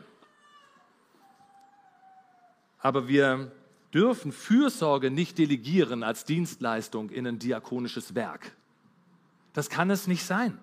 Aber 2.79 3.09
wir 3.09 3.53
dürfen 3.93 4.33
Fürsorge 4.33 5.11
nicht 5.11 5.39
delegieren 5.39 6.03
als 6.03 6.25
Dienstleistung 6.25 7.11
in 7.11 7.27
ein 7.27 7.39
diakonisches 7.39 8.15
Werk. 8.15 8.53
Das 9.53 9.69
kann 9.69 9.91
es 9.91 10.07
nicht 10.07 10.25
sein. 10.25 10.59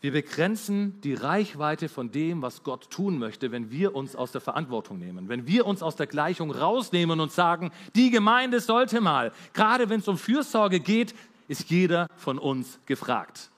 Wir 0.00 0.12
begrenzen 0.12 1.00
die 1.00 1.14
Reichweite 1.14 1.88
von 1.88 2.12
dem, 2.12 2.40
was 2.40 2.62
Gott 2.62 2.88
tun 2.88 3.18
möchte, 3.18 3.50
wenn 3.50 3.72
wir 3.72 3.96
uns 3.96 4.14
aus 4.14 4.30
der 4.30 4.40
Verantwortung 4.40 4.98
nehmen, 4.98 5.28
wenn 5.28 5.48
wir 5.48 5.66
uns 5.66 5.82
aus 5.82 5.96
der 5.96 6.06
Gleichung 6.06 6.52
rausnehmen 6.52 7.18
und 7.18 7.32
sagen, 7.32 7.72
die 7.96 8.10
Gemeinde 8.10 8.60
sollte 8.60 9.00
mal, 9.00 9.32
gerade 9.54 9.88
wenn 9.88 9.98
es 9.98 10.06
um 10.06 10.16
Fürsorge 10.16 10.78
geht, 10.78 11.14
ist 11.48 11.68
jeder 11.70 12.06
von 12.16 12.38
uns 12.38 12.78
gefragt. 12.86 13.50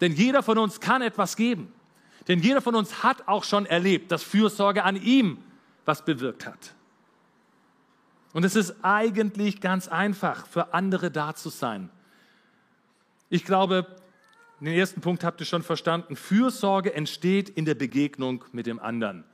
Denn 0.00 0.12
jeder 0.12 0.42
von 0.42 0.58
uns 0.58 0.80
kann 0.80 1.00
etwas 1.00 1.36
geben. 1.36 1.72
Denn 2.26 2.40
jeder 2.40 2.60
von 2.60 2.74
uns 2.74 3.04
hat 3.04 3.28
auch 3.28 3.44
schon 3.44 3.66
erlebt, 3.66 4.10
dass 4.10 4.22
Fürsorge 4.22 4.82
an 4.82 4.96
ihm 4.96 5.38
was 5.84 6.04
bewirkt 6.04 6.46
hat. 6.46 6.74
Und 8.34 8.44
es 8.44 8.56
ist 8.56 8.74
eigentlich 8.82 9.60
ganz 9.60 9.86
einfach, 9.86 10.46
für 10.46 10.74
andere 10.74 11.10
da 11.10 11.34
zu 11.34 11.50
sein. 11.50 11.88
Ich 13.30 13.44
glaube, 13.44 13.86
den 14.58 14.74
ersten 14.74 15.00
Punkt 15.00 15.22
habt 15.22 15.40
ihr 15.40 15.46
schon 15.46 15.62
verstanden. 15.62 16.16
Fürsorge 16.16 16.92
entsteht 16.94 17.48
in 17.48 17.64
der 17.64 17.76
Begegnung 17.76 18.44
mit 18.50 18.66
dem 18.66 18.80
anderen. 18.80 19.24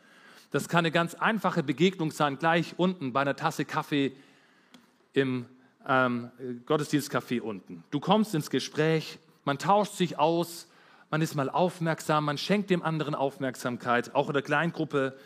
Das 0.50 0.68
kann 0.68 0.80
eine 0.80 0.90
ganz 0.90 1.14
einfache 1.14 1.62
Begegnung 1.62 2.10
sein, 2.10 2.38
gleich 2.38 2.74
unten 2.76 3.12
bei 3.14 3.22
einer 3.22 3.36
Tasse 3.36 3.64
Kaffee 3.64 4.12
im 5.14 5.46
ähm, 5.88 6.30
Gottesdienstcafé 6.66 7.40
unten. 7.40 7.82
Du 7.90 8.00
kommst 8.00 8.34
ins 8.34 8.50
Gespräch, 8.50 9.18
man 9.44 9.58
tauscht 9.58 9.94
sich 9.94 10.18
aus, 10.18 10.68
man 11.10 11.22
ist 11.22 11.34
mal 11.34 11.48
aufmerksam, 11.48 12.26
man 12.26 12.36
schenkt 12.36 12.68
dem 12.68 12.82
anderen 12.82 13.14
Aufmerksamkeit, 13.14 14.14
auch 14.14 14.28
in 14.28 14.34
der 14.34 14.42
Kleingruppe 14.42 15.16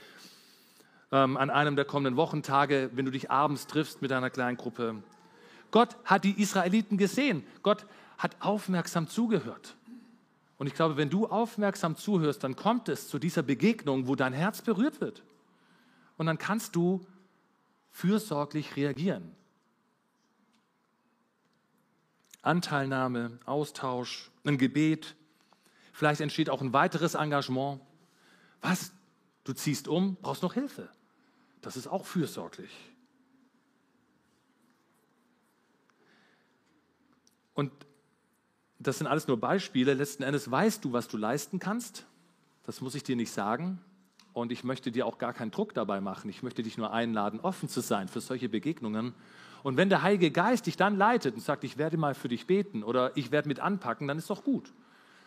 ähm, 1.14 1.36
an 1.36 1.48
einem 1.48 1.76
der 1.76 1.84
kommenden 1.84 2.16
Wochentage, 2.16 2.90
wenn 2.94 3.04
du 3.04 3.12
dich 3.12 3.30
abends 3.30 3.68
triffst 3.68 4.02
mit 4.02 4.10
deiner 4.10 4.30
Kleingruppe. 4.30 5.00
Gott 5.70 5.96
hat 6.04 6.24
die 6.24 6.42
Israeliten 6.42 6.98
gesehen. 6.98 7.44
Gott 7.62 7.86
hat 8.18 8.36
aufmerksam 8.40 9.06
zugehört. 9.06 9.76
Und 10.58 10.66
ich 10.66 10.74
glaube, 10.74 10.96
wenn 10.96 11.10
du 11.10 11.26
aufmerksam 11.26 11.96
zuhörst, 11.96 12.42
dann 12.42 12.56
kommt 12.56 12.88
es 12.88 13.08
zu 13.08 13.20
dieser 13.20 13.42
Begegnung, 13.42 14.08
wo 14.08 14.16
dein 14.16 14.32
Herz 14.32 14.60
berührt 14.60 15.00
wird. 15.00 15.22
Und 16.16 16.26
dann 16.26 16.38
kannst 16.38 16.74
du 16.74 17.00
fürsorglich 17.92 18.74
reagieren. 18.74 19.36
Anteilnahme, 22.42 23.38
Austausch, 23.46 24.30
ein 24.44 24.58
Gebet. 24.58 25.14
Vielleicht 25.92 26.20
entsteht 26.20 26.50
auch 26.50 26.60
ein 26.60 26.72
weiteres 26.72 27.14
Engagement. 27.14 27.80
Was? 28.60 28.92
Du 29.44 29.52
ziehst 29.52 29.86
um, 29.86 30.16
brauchst 30.16 30.42
noch 30.42 30.54
Hilfe. 30.54 30.88
Das 31.64 31.78
ist 31.78 31.86
auch 31.86 32.04
fürsorglich. 32.04 32.70
Und 37.54 37.72
das 38.78 38.98
sind 38.98 39.06
alles 39.06 39.26
nur 39.28 39.40
Beispiele. 39.40 39.94
Letzten 39.94 40.24
Endes 40.24 40.50
weißt 40.50 40.84
du, 40.84 40.92
was 40.92 41.08
du 41.08 41.16
leisten 41.16 41.58
kannst. 41.58 42.04
Das 42.64 42.82
muss 42.82 42.94
ich 42.94 43.02
dir 43.02 43.16
nicht 43.16 43.32
sagen. 43.32 43.80
Und 44.34 44.52
ich 44.52 44.62
möchte 44.62 44.92
dir 44.92 45.06
auch 45.06 45.16
gar 45.16 45.32
keinen 45.32 45.52
Druck 45.52 45.72
dabei 45.72 46.02
machen. 46.02 46.28
Ich 46.28 46.42
möchte 46.42 46.62
dich 46.62 46.76
nur 46.76 46.92
einladen, 46.92 47.40
offen 47.40 47.70
zu 47.70 47.80
sein 47.80 48.08
für 48.08 48.20
solche 48.20 48.50
Begegnungen. 48.50 49.14
Und 49.62 49.78
wenn 49.78 49.88
der 49.88 50.02
Heilige 50.02 50.30
Geist 50.30 50.66
dich 50.66 50.76
dann 50.76 50.98
leitet 50.98 51.34
und 51.34 51.40
sagt, 51.40 51.64
ich 51.64 51.78
werde 51.78 51.96
mal 51.96 52.14
für 52.14 52.28
dich 52.28 52.46
beten 52.46 52.82
oder 52.82 53.16
ich 53.16 53.30
werde 53.30 53.48
mit 53.48 53.60
anpacken, 53.60 54.06
dann 54.06 54.18
ist 54.18 54.28
doch 54.28 54.44
gut. 54.44 54.70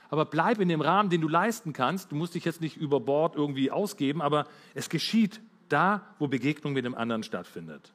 Aber 0.09 0.25
bleib 0.25 0.59
in 0.59 0.69
dem 0.69 0.81
Rahmen, 0.81 1.09
den 1.09 1.21
du 1.21 1.27
leisten 1.27 1.73
kannst. 1.73 2.11
Du 2.11 2.15
musst 2.15 2.35
dich 2.35 2.45
jetzt 2.45 2.61
nicht 2.61 2.77
über 2.77 2.99
Bord 2.99 3.35
irgendwie 3.35 3.71
ausgeben, 3.71 4.21
aber 4.21 4.45
es 4.75 4.89
geschieht 4.89 5.41
da, 5.69 6.15
wo 6.19 6.27
Begegnung 6.27 6.73
mit 6.73 6.85
dem 6.85 6.95
anderen 6.95 7.23
stattfindet. 7.23 7.91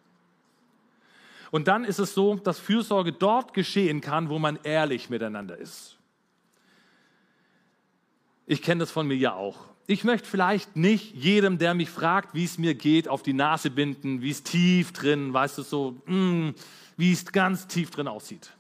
Und 1.51 1.69
dann 1.69 1.85
ist 1.85 1.99
es 1.99 2.15
so, 2.15 2.37
dass 2.37 2.59
Fürsorge 2.59 3.13
dort 3.13 3.53
geschehen 3.53 4.01
kann, 4.01 4.31
wo 4.31 4.39
man 4.39 4.59
ehrlich 4.63 5.11
miteinander 5.11 5.57
ist. 5.59 5.99
Ich 8.47 8.63
kenne 8.63 8.81
das 8.81 8.91
von 8.91 9.07
mir 9.07 9.17
ja 9.17 9.35
auch. 9.35 9.59
Ich 9.87 10.05
möchte 10.05 10.29
vielleicht 10.29 10.77
nicht 10.77 11.15
jedem, 11.15 11.59
der 11.59 11.75
mich 11.75 11.91
fragt, 11.91 12.35
wie 12.35 12.45
es 12.45 12.57
mir 12.57 12.75
geht, 12.75 13.09
auf 13.09 13.23
die 13.23 13.35
Nase 13.35 13.71
binden, 13.71 14.23
wie 14.23 14.31
es 14.31 14.43
tief 14.43 14.93
drin, 14.93 15.35
weißt 15.35 15.59
du, 15.59 15.63
so, 15.63 15.91
mm, 16.07 16.51
wie 16.97 17.13
es 17.13 17.27
ganz 17.27 17.67
tief 17.67 17.91
drin 17.91 18.09
aussieht. 18.09 18.51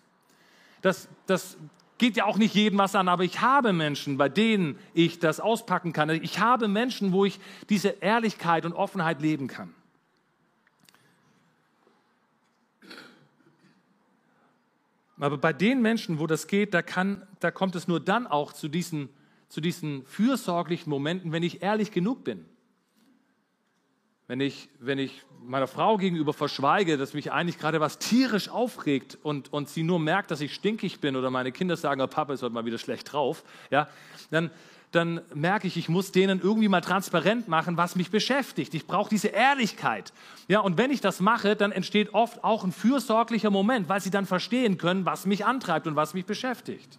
Das, 0.82 1.08
das 1.26 1.56
geht 2.02 2.16
ja 2.16 2.24
auch 2.24 2.36
nicht 2.36 2.56
jedem 2.56 2.80
was 2.80 2.96
an, 2.96 3.06
aber 3.06 3.22
ich 3.22 3.42
habe 3.42 3.72
Menschen, 3.72 4.16
bei 4.16 4.28
denen 4.28 4.76
ich 4.92 5.20
das 5.20 5.38
auspacken 5.38 5.92
kann. 5.92 6.10
Ich 6.10 6.40
habe 6.40 6.66
Menschen, 6.66 7.12
wo 7.12 7.24
ich 7.24 7.38
diese 7.70 7.90
Ehrlichkeit 7.90 8.66
und 8.66 8.72
Offenheit 8.72 9.22
leben 9.22 9.46
kann. 9.46 9.72
Aber 15.16 15.38
bei 15.38 15.52
den 15.52 15.80
Menschen, 15.80 16.18
wo 16.18 16.26
das 16.26 16.48
geht, 16.48 16.74
da, 16.74 16.82
kann, 16.82 17.24
da 17.38 17.52
kommt 17.52 17.76
es 17.76 17.86
nur 17.86 18.00
dann 18.00 18.26
auch 18.26 18.52
zu 18.52 18.66
diesen, 18.66 19.08
zu 19.48 19.60
diesen 19.60 20.04
fürsorglichen 20.04 20.90
Momenten, 20.90 21.30
wenn 21.30 21.44
ich 21.44 21.62
ehrlich 21.62 21.92
genug 21.92 22.24
bin. 22.24 22.44
Wenn 24.26 24.40
ich, 24.40 24.70
wenn 24.80 24.98
ich 24.98 25.22
meiner 25.46 25.66
Frau 25.66 25.96
gegenüber 25.96 26.32
verschweige, 26.32 26.96
dass 26.96 27.14
mich 27.14 27.32
eigentlich 27.32 27.58
gerade 27.58 27.80
was 27.80 27.98
tierisch 27.98 28.48
aufregt 28.48 29.18
und, 29.22 29.52
und 29.52 29.68
sie 29.68 29.82
nur 29.82 29.98
merkt, 29.98 30.30
dass 30.30 30.40
ich 30.40 30.54
stinkig 30.54 31.00
bin 31.00 31.16
oder 31.16 31.30
meine 31.30 31.52
Kinder 31.52 31.76
sagen, 31.76 32.00
oh, 32.00 32.06
Papa 32.06 32.32
ist 32.32 32.42
heute 32.42 32.54
mal 32.54 32.64
wieder 32.64 32.78
schlecht 32.78 33.12
drauf, 33.12 33.44
ja, 33.70 33.88
dann, 34.30 34.50
dann 34.90 35.20
merke 35.34 35.66
ich, 35.66 35.76
ich 35.76 35.88
muss 35.88 36.12
denen 36.12 36.40
irgendwie 36.40 36.68
mal 36.68 36.80
transparent 36.80 37.48
machen, 37.48 37.76
was 37.76 37.96
mich 37.96 38.10
beschäftigt. 38.10 38.74
Ich 38.74 38.86
brauche 38.86 39.10
diese 39.10 39.28
Ehrlichkeit. 39.28 40.12
Ja, 40.48 40.60
und 40.60 40.76
wenn 40.76 40.90
ich 40.90 41.00
das 41.00 41.20
mache, 41.20 41.56
dann 41.56 41.72
entsteht 41.72 42.14
oft 42.14 42.44
auch 42.44 42.64
ein 42.64 42.72
fürsorglicher 42.72 43.50
Moment, 43.50 43.88
weil 43.88 44.00
sie 44.00 44.10
dann 44.10 44.26
verstehen 44.26 44.78
können, 44.78 45.06
was 45.06 45.26
mich 45.26 45.44
antreibt 45.46 45.86
und 45.86 45.96
was 45.96 46.14
mich 46.14 46.26
beschäftigt. 46.26 46.98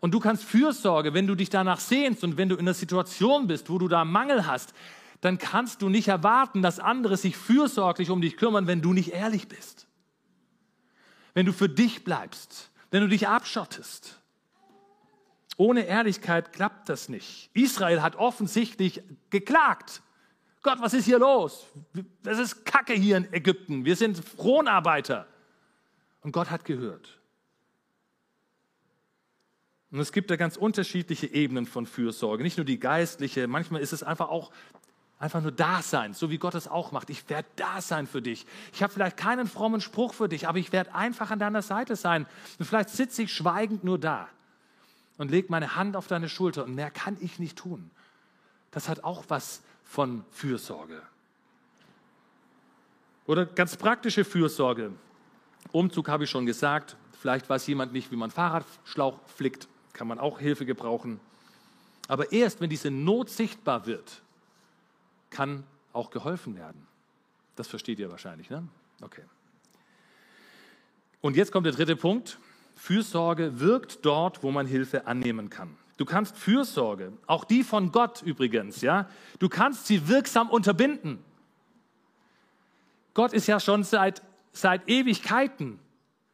Und 0.00 0.12
du 0.12 0.18
kannst 0.18 0.42
Fürsorge, 0.42 1.14
wenn 1.14 1.28
du 1.28 1.36
dich 1.36 1.48
danach 1.48 1.78
sehnst 1.78 2.24
und 2.24 2.36
wenn 2.36 2.48
du 2.48 2.56
in 2.56 2.62
einer 2.62 2.74
Situation 2.74 3.46
bist, 3.46 3.70
wo 3.70 3.78
du 3.78 3.86
da 3.86 4.04
Mangel 4.04 4.48
hast, 4.48 4.74
dann 5.22 5.38
kannst 5.38 5.82
du 5.82 5.88
nicht 5.88 6.08
erwarten, 6.08 6.62
dass 6.62 6.80
andere 6.80 7.16
sich 7.16 7.36
fürsorglich 7.36 8.10
um 8.10 8.20
dich 8.20 8.36
kümmern, 8.36 8.66
wenn 8.66 8.82
du 8.82 8.92
nicht 8.92 9.12
ehrlich 9.12 9.46
bist. 9.48 9.86
Wenn 11.32 11.46
du 11.46 11.52
für 11.52 11.68
dich 11.68 12.02
bleibst, 12.02 12.70
wenn 12.90 13.02
du 13.02 13.08
dich 13.08 13.28
abschottest. 13.28 14.20
Ohne 15.56 15.82
Ehrlichkeit 15.82 16.52
klappt 16.52 16.88
das 16.88 17.08
nicht. 17.08 17.50
Israel 17.54 18.02
hat 18.02 18.16
offensichtlich 18.16 19.00
geklagt. 19.30 20.02
Gott, 20.60 20.80
was 20.80 20.92
ist 20.92 21.04
hier 21.04 21.20
los? 21.20 21.66
Das 22.24 22.40
ist 22.40 22.64
Kacke 22.64 22.92
hier 22.92 23.16
in 23.16 23.32
Ägypten. 23.32 23.84
Wir 23.84 23.94
sind 23.94 24.18
Fronarbeiter. 24.18 25.28
Und 26.22 26.32
Gott 26.32 26.50
hat 26.50 26.64
gehört. 26.64 27.20
Und 29.92 30.00
es 30.00 30.10
gibt 30.10 30.32
da 30.32 30.36
ganz 30.36 30.56
unterschiedliche 30.56 31.28
Ebenen 31.28 31.66
von 31.66 31.86
Fürsorge. 31.86 32.42
Nicht 32.42 32.56
nur 32.56 32.66
die 32.66 32.80
geistliche, 32.80 33.46
manchmal 33.46 33.82
ist 33.82 33.92
es 33.92 34.02
einfach 34.02 34.30
auch 34.30 34.50
einfach 35.22 35.40
nur 35.40 35.52
da 35.52 35.82
sein, 35.82 36.14
so 36.14 36.30
wie 36.30 36.38
Gott 36.38 36.56
es 36.56 36.66
auch 36.66 36.90
macht. 36.90 37.08
Ich 37.08 37.30
werde 37.30 37.48
da 37.54 37.80
sein 37.80 38.08
für 38.08 38.20
dich. 38.20 38.44
Ich 38.72 38.82
habe 38.82 38.92
vielleicht 38.92 39.16
keinen 39.16 39.46
frommen 39.46 39.80
Spruch 39.80 40.14
für 40.14 40.28
dich, 40.28 40.48
aber 40.48 40.58
ich 40.58 40.72
werde 40.72 40.96
einfach 40.96 41.30
an 41.30 41.38
deiner 41.38 41.62
Seite 41.62 41.94
sein. 41.94 42.26
Und 42.58 42.64
vielleicht 42.64 42.90
sitze 42.90 43.22
ich 43.22 43.32
schweigend 43.32 43.84
nur 43.84 43.98
da 43.98 44.28
und 45.18 45.30
leg 45.30 45.48
meine 45.48 45.76
Hand 45.76 45.94
auf 45.94 46.08
deine 46.08 46.28
Schulter 46.28 46.64
und 46.64 46.74
mehr 46.74 46.90
kann 46.90 47.16
ich 47.20 47.38
nicht 47.38 47.56
tun. 47.56 47.88
Das 48.72 48.88
hat 48.88 49.04
auch 49.04 49.22
was 49.28 49.62
von 49.84 50.24
Fürsorge. 50.32 51.00
Oder 53.26 53.46
ganz 53.46 53.76
praktische 53.76 54.24
Fürsorge. 54.24 54.90
Umzug 55.70 56.08
habe 56.08 56.24
ich 56.24 56.30
schon 56.30 56.46
gesagt. 56.46 56.96
Vielleicht 57.20 57.48
weiß 57.48 57.68
jemand 57.68 57.92
nicht, 57.92 58.10
wie 58.10 58.16
man 58.16 58.32
Fahrradschlauch 58.32 59.20
flickt. 59.36 59.68
Kann 59.92 60.08
man 60.08 60.18
auch 60.18 60.40
Hilfe 60.40 60.66
gebrauchen. 60.66 61.20
Aber 62.08 62.32
erst, 62.32 62.60
wenn 62.60 62.70
diese 62.70 62.90
Not 62.90 63.30
sichtbar 63.30 63.86
wird, 63.86 64.21
kann 65.32 65.64
auch 65.92 66.10
geholfen 66.10 66.56
werden. 66.56 66.86
Das 67.56 67.66
versteht 67.66 67.98
ihr 67.98 68.10
wahrscheinlich, 68.10 68.48
ne? 68.48 68.68
Okay. 69.00 69.24
Und 71.20 71.36
jetzt 71.36 71.50
kommt 71.50 71.66
der 71.66 71.72
dritte 71.72 71.96
Punkt. 71.96 72.38
Fürsorge 72.76 73.60
wirkt 73.60 74.04
dort, 74.04 74.42
wo 74.42 74.50
man 74.50 74.66
Hilfe 74.66 75.06
annehmen 75.06 75.50
kann. 75.50 75.76
Du 75.96 76.04
kannst 76.04 76.36
Fürsorge, 76.36 77.12
auch 77.26 77.44
die 77.44 77.62
von 77.62 77.92
Gott 77.92 78.22
übrigens, 78.22 78.80
ja, 78.80 79.08
du 79.38 79.48
kannst 79.48 79.86
sie 79.86 80.08
wirksam 80.08 80.50
unterbinden. 80.50 81.18
Gott 83.14 83.32
ist 83.32 83.46
ja 83.46 83.60
schon 83.60 83.84
seit, 83.84 84.22
seit 84.52 84.88
Ewigkeiten 84.88 85.78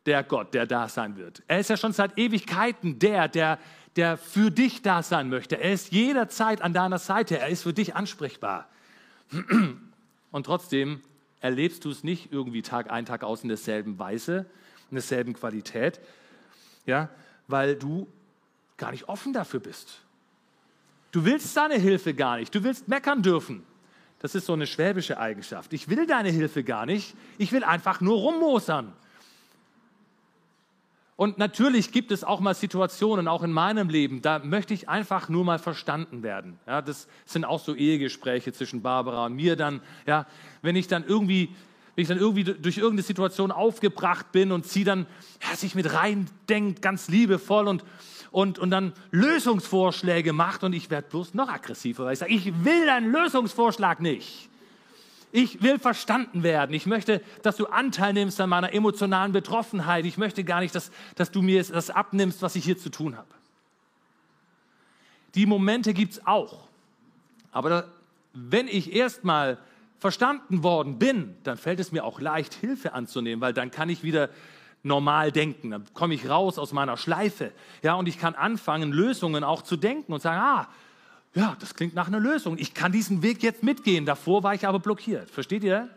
der 0.07 0.23
Gott, 0.23 0.55
der 0.55 0.67
da 0.67 0.89
sein 0.89 1.17
wird. 1.17 1.43
Er 1.49 1.59
ist 1.59 1.69
ja 1.69 1.77
schon 1.77 1.93
seit 1.93 2.17
Ewigkeiten 2.17 2.99
der, 2.99 3.29
der, 3.29 3.59
der 3.97 4.17
für 4.17 4.51
dich 4.51 4.81
da 4.81 5.03
sein 5.03 5.29
möchte. 5.29 5.61
Er 5.61 5.73
ist 5.73 5.93
jederzeit 5.93 6.63
an 6.63 6.73
deiner 6.73 6.99
Seite. 6.99 7.39
Er 7.39 7.49
ist 7.49 7.65
für 7.65 7.75
dich 7.75 7.95
ansprechbar. 7.95 8.69
Und 10.31 10.45
trotzdem 10.45 11.01
erlebst 11.41 11.85
du 11.85 11.91
es 11.91 12.05
nicht 12.05 12.33
irgendwie 12.33 12.63
Tag 12.63 12.91
ein, 12.91 13.07
Tag 13.07 13.23
aus 13.23 13.43
in 13.43 13.49
derselben 13.49 13.99
Weise, 13.99 14.47
in 14.91 14.97
derselben 14.97 15.35
Qualität 15.35 16.01
ja, 16.89 17.11
weil 17.47 17.77
du 17.77 18.09
gar 18.77 18.91
nicht 18.91 19.09
offen 19.09 19.33
dafür 19.33 19.61
bist. 19.61 20.01
Du 21.13 21.25
willst 21.25 21.55
seine 21.55 21.77
Hilfe 21.77 22.15
gar 22.15 22.39
nicht, 22.39 22.55
du 22.55 22.65
willst 22.65 22.89
meckern 22.89 23.23
dürfen. 23.23 23.63
Das 24.21 24.35
ist 24.35 24.47
so 24.47 24.55
eine 24.55 24.67
schwäbische 24.67 25.19
Eigenschaft. 25.19 25.73
Ich 25.73 25.89
will 25.89 26.07
deine 26.07 26.31
Hilfe 26.31 26.65
gar 26.65 26.87
nicht, 26.87 27.15
ich 27.37 27.53
will 27.53 27.63
einfach 27.63 28.01
nur 28.01 28.17
rummosern. 28.17 28.93
Und 31.19 31.37
natürlich 31.37 31.91
gibt 31.91 32.13
es 32.13 32.23
auch 32.23 32.39
mal 32.39 32.55
Situationen, 32.55 33.27
auch 33.27 33.43
in 33.43 33.51
meinem 33.51 33.89
Leben, 33.89 34.23
da 34.23 34.39
möchte 34.39 34.73
ich 34.73 34.89
einfach 34.89 35.29
nur 35.29 35.45
mal 35.45 35.59
verstanden 35.59 36.23
werden. 36.23 36.61
Ja, 36.65 36.81
das 36.81 37.09
sind 37.25 37.45
auch 37.45 37.59
so 37.59 37.75
Ehegespräche 37.75 38.53
zwischen 38.53 38.83
Barbara 38.83 39.27
und 39.27 39.35
mir 39.35 39.57
dann. 39.57 39.81
Ja, 40.07 40.27
wenn 40.63 40.77
ich 40.77 40.87
dann 40.87 41.05
irgendwie 41.05 41.49
wenn 41.97 42.03
ich 42.03 42.09
dann 42.09 42.19
irgendwie 42.19 42.45
durch 42.45 42.79
irgendeine 42.79 43.03
Situation 43.03 43.51
aufgebracht 43.51 44.31
bin 44.31 44.53
und 44.53 44.65
sie 44.65 44.85
dann 44.85 45.07
ja, 45.43 45.57
sich 45.57 45.75
mit 45.75 45.93
reindenkt, 45.93 46.83
ganz 46.83 47.09
liebevoll 47.09 47.67
und, 47.67 47.85
und, 48.31 48.61
und 48.61 48.71
dann 48.71 48.93
Lösungsvorschläge 49.11 50.33
macht 50.33 50.63
und 50.63 50.73
ich 50.73 50.89
werde 50.89 51.09
bloß 51.09 51.35
noch 51.35 51.49
aggressiver, 51.49 52.05
weil 52.05 52.13
ich 52.13 52.21
sage, 52.21 52.33
ich 52.33 52.65
will 52.65 52.87
deinen 52.87 53.11
Lösungsvorschlag 53.11 53.99
nicht. 53.99 54.49
Ich 55.31 55.63
will 55.63 55.79
verstanden 55.79 56.43
werden. 56.43 56.75
Ich 56.75 56.87
möchte, 56.87 57.23
dass 57.43 57.57
du 57.57 57.67
Anteil 57.67 58.15
nimmst 58.15 58.41
an 58.41 58.49
meiner 58.49 58.73
emotionalen 58.73 59.33
Betroffenheit. 59.33 60.07
Ich 60.07 60.17
möchte 60.17 60.43
gar 60.45 60.61
nicht, 60.61 60.75
dass, 60.75 60.91
dass 61.17 61.31
du 61.31 61.43
mir 61.43 61.63
das 61.63 61.91
abnimmst, 61.91 62.41
was 62.41 62.57
ich 62.57 62.65
hier 62.65 62.79
zu 62.79 62.89
tun 62.91 63.17
habe. 63.17 63.29
Die 65.35 65.47
Momente 65.47 65.93
gibt 65.93 66.15
es 66.15 66.27
auch. 66.27 66.67
Aber 67.53 67.69
da, 67.69 67.85
wenn 68.33 68.69
ich 68.69 68.95
erstmal 68.95 69.59
verstanden 69.99 70.63
worden 70.63 70.99
bin, 70.99 71.37
dann 71.45 71.59
fällt 71.59 71.81
es 71.81 71.93
mir 71.93 72.05
auch 72.05 72.21
leicht, 72.21 72.55
Hilfe 72.55 72.93
anzunehmen, 72.95 73.41
weil 73.41 73.53
dann 73.53 73.71
kann 73.71 73.89
ich 73.89 74.03
wieder 74.03 74.31
normal 74.83 75.33
denken. 75.33 75.71
Dann 75.71 75.85
komme 75.93 76.15
ich 76.15 76.29
raus 76.29 76.59
aus 76.59 76.73
meiner 76.73 76.97
Schleife. 76.97 77.53
Ja, 77.83 77.95
und 77.95 78.09
ich 78.09 78.19
kann 78.19 78.35
anfangen, 78.35 78.93
Lösungen 78.93 79.45
auch 79.45 79.63
zu 79.63 79.77
denken 79.77 80.13
und 80.13 80.23
sagen, 80.23 80.41
ah, 80.41 80.69
ja, 81.35 81.57
das 81.61 81.75
klingt 81.75 81.95
nach 81.95 82.09
einer 82.09 82.21
Lösung. 82.21 82.59
Ich 82.59 82.75
kann 82.75 82.93
diesen 82.93 83.23
Weg 83.23 83.43
jetzt 83.43 83.63
mitgehen. 83.63 84.07
Davor 84.07 84.43
war 84.43 84.55
ich 84.55 84.67
aber 84.67 84.81
blockiert. 84.81 85.31
Versteht 85.31 85.63
ihr? 85.63 85.89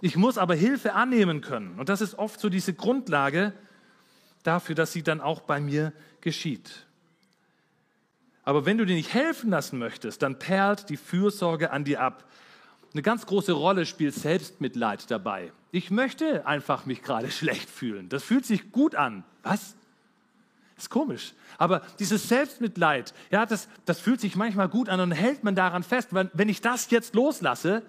Ich 0.00 0.16
muss 0.16 0.38
aber 0.38 0.54
Hilfe 0.54 0.94
annehmen 0.94 1.40
können. 1.40 1.78
Und 1.78 1.88
das 1.88 2.00
ist 2.00 2.18
oft 2.18 2.40
so 2.40 2.48
diese 2.48 2.74
Grundlage 2.74 3.52
dafür, 4.42 4.74
dass 4.74 4.92
sie 4.92 5.02
dann 5.02 5.20
auch 5.20 5.40
bei 5.40 5.60
mir 5.60 5.92
geschieht. 6.20 6.86
Aber 8.44 8.64
wenn 8.64 8.78
du 8.78 8.86
dir 8.86 8.94
nicht 8.94 9.12
helfen 9.12 9.50
lassen 9.50 9.78
möchtest, 9.78 10.22
dann 10.22 10.38
perlt 10.38 10.88
die 10.88 10.96
Fürsorge 10.96 11.70
an 11.70 11.84
dir 11.84 12.00
ab. 12.00 12.24
Eine 12.92 13.02
ganz 13.02 13.26
große 13.26 13.52
Rolle 13.52 13.84
spielt 13.86 14.14
Selbstmitleid 14.14 15.10
dabei. 15.10 15.52
Ich 15.72 15.90
möchte 15.90 16.46
einfach 16.46 16.86
mich 16.86 17.02
gerade 17.02 17.30
schlecht 17.32 17.68
fühlen. 17.68 18.08
Das 18.08 18.22
fühlt 18.22 18.46
sich 18.46 18.70
gut 18.72 18.94
an. 18.94 19.24
Was? 19.42 19.74
Das 20.76 20.84
ist 20.84 20.90
komisch. 20.90 21.34
Aber 21.58 21.82
dieses 21.98 22.28
Selbstmitleid, 22.28 23.14
ja, 23.30 23.46
das, 23.46 23.68
das 23.84 24.00
fühlt 24.00 24.20
sich 24.20 24.36
manchmal 24.36 24.68
gut 24.68 24.88
an 24.88 25.00
und 25.00 25.12
hält 25.12 25.44
man 25.44 25.54
daran 25.54 25.82
fest. 25.82 26.08
Wenn, 26.12 26.30
wenn 26.34 26.48
ich 26.48 26.60
das 26.60 26.90
jetzt 26.90 27.14
loslasse, 27.14 27.82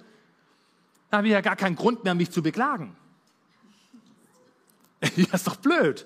dann 1.10 1.20
habe 1.20 1.28
ich 1.28 1.34
ja 1.34 1.42
gar 1.42 1.56
keinen 1.56 1.76
Grund 1.76 2.04
mehr, 2.04 2.16
mich 2.16 2.32
zu 2.32 2.42
beklagen. 2.42 2.96
ja, 5.16 5.34
ist 5.34 5.48
doch 5.48 5.58
blöd. 5.58 6.06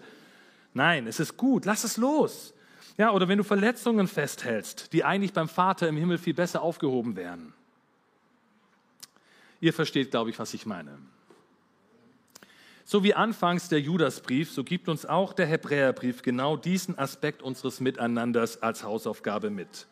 Nein, 0.73 1.07
es 1.07 1.19
ist 1.19 1.37
gut. 1.37 1.65
Lass 1.65 1.83
es 1.83 1.97
los. 1.97 2.53
Ja, 2.97 3.11
oder 3.11 3.27
wenn 3.27 3.37
du 3.37 3.43
Verletzungen 3.43 4.07
festhältst, 4.07 4.93
die 4.93 5.03
eigentlich 5.03 5.33
beim 5.33 5.49
Vater 5.49 5.87
im 5.87 5.97
Himmel 5.97 6.17
viel 6.17 6.33
besser 6.33 6.61
aufgehoben 6.61 7.15
wären. 7.15 7.53
Ihr 9.59 9.73
versteht, 9.73 10.11
glaube 10.11 10.29
ich, 10.29 10.39
was 10.39 10.53
ich 10.53 10.65
meine. 10.65 10.97
So 12.91 13.05
wie 13.05 13.13
anfangs 13.13 13.69
der 13.69 13.79
Judasbrief, 13.79 14.51
so 14.51 14.65
gibt 14.65 14.89
uns 14.89 15.05
auch 15.05 15.31
der 15.31 15.45
Hebräerbrief 15.45 16.23
genau 16.23 16.57
diesen 16.57 16.99
Aspekt 16.99 17.41
unseres 17.41 17.79
Miteinanders 17.79 18.61
als 18.61 18.83
Hausaufgabe 18.83 19.49
mit. 19.49 19.87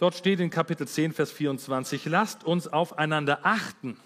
Dort 0.00 0.16
steht 0.16 0.40
in 0.40 0.50
Kapitel 0.50 0.88
10, 0.88 1.12
Vers 1.12 1.30
24, 1.30 2.06
lasst 2.06 2.42
uns 2.42 2.66
aufeinander 2.66 3.38
achten. 3.44 3.96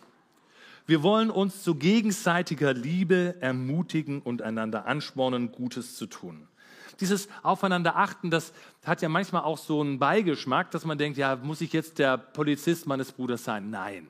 Wir 0.86 1.02
wollen 1.02 1.30
uns 1.30 1.62
zu 1.62 1.76
gegenseitiger 1.76 2.74
Liebe 2.74 3.36
ermutigen 3.40 4.20
und 4.20 4.42
einander 4.42 4.84
anspornen, 4.84 5.50
Gutes 5.50 5.96
zu 5.96 6.04
tun. 6.04 6.46
Dieses 7.00 7.30
Aufeinander 7.42 7.96
achten, 7.96 8.30
das 8.30 8.52
hat 8.84 9.00
ja 9.00 9.08
manchmal 9.08 9.44
auch 9.44 9.56
so 9.56 9.80
einen 9.80 9.98
Beigeschmack, 9.98 10.70
dass 10.72 10.84
man 10.84 10.98
denkt, 10.98 11.16
ja, 11.16 11.36
muss 11.36 11.62
ich 11.62 11.72
jetzt 11.72 11.98
der 11.98 12.18
Polizist 12.18 12.86
meines 12.86 13.12
Bruders 13.12 13.44
sein? 13.44 13.70
Nein 13.70 14.08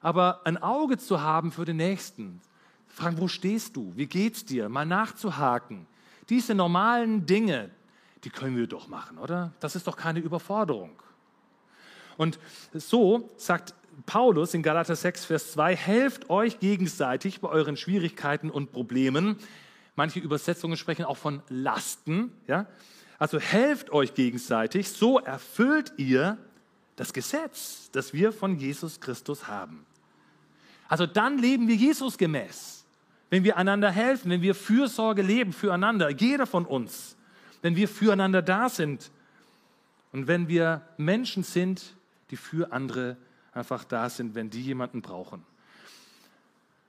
aber 0.00 0.40
ein 0.44 0.56
Auge 0.56 0.98
zu 0.98 1.20
haben 1.20 1.52
für 1.52 1.64
den 1.64 1.76
Nächsten. 1.76 2.40
Fragen, 2.86 3.18
wo 3.18 3.28
stehst 3.28 3.76
du? 3.76 3.92
Wie 3.96 4.06
geht's 4.06 4.44
dir? 4.44 4.68
Mal 4.68 4.86
nachzuhaken. 4.86 5.86
Diese 6.28 6.54
normalen 6.54 7.26
Dinge, 7.26 7.70
die 8.24 8.30
können 8.30 8.56
wir 8.56 8.66
doch 8.66 8.88
machen, 8.88 9.18
oder? 9.18 9.52
Das 9.60 9.76
ist 9.76 9.86
doch 9.86 9.96
keine 9.96 10.18
Überforderung. 10.18 10.90
Und 12.16 12.38
so 12.74 13.30
sagt 13.36 13.74
Paulus 14.06 14.54
in 14.54 14.62
Galater 14.62 14.96
6, 14.96 15.24
Vers 15.24 15.52
2, 15.52 15.76
helft 15.76 16.30
euch 16.30 16.58
gegenseitig 16.58 17.40
bei 17.40 17.48
euren 17.48 17.76
Schwierigkeiten 17.76 18.50
und 18.50 18.72
Problemen. 18.72 19.36
Manche 19.96 20.20
Übersetzungen 20.20 20.76
sprechen 20.76 21.04
auch 21.04 21.16
von 21.16 21.42
Lasten. 21.48 22.32
Ja? 22.46 22.66
Also 23.18 23.40
helft 23.40 23.90
euch 23.90 24.14
gegenseitig, 24.14 24.90
so 24.90 25.18
erfüllt 25.18 25.92
ihr 25.96 26.38
das 26.98 27.12
Gesetz, 27.12 27.90
das 27.92 28.12
wir 28.12 28.32
von 28.32 28.58
Jesus 28.58 29.00
Christus 29.00 29.46
haben. 29.46 29.86
Also 30.88 31.06
dann 31.06 31.38
leben 31.38 31.68
wir 31.68 31.76
Jesus 31.76 32.18
gemäß, 32.18 32.84
wenn 33.30 33.44
wir 33.44 33.56
einander 33.56 33.88
helfen, 33.92 34.32
wenn 34.32 34.42
wir 34.42 34.56
Fürsorge 34.56 35.22
leben 35.22 35.52
füreinander, 35.52 36.10
jeder 36.10 36.44
von 36.44 36.66
uns, 36.66 37.16
wenn 37.62 37.76
wir 37.76 37.88
füreinander 37.88 38.42
da 38.42 38.68
sind 38.68 39.12
und 40.10 40.26
wenn 40.26 40.48
wir 40.48 40.82
Menschen 40.96 41.44
sind, 41.44 41.94
die 42.30 42.36
für 42.36 42.72
andere 42.72 43.16
einfach 43.52 43.84
da 43.84 44.10
sind, 44.10 44.34
wenn 44.34 44.50
die 44.50 44.62
jemanden 44.62 45.00
brauchen. 45.00 45.46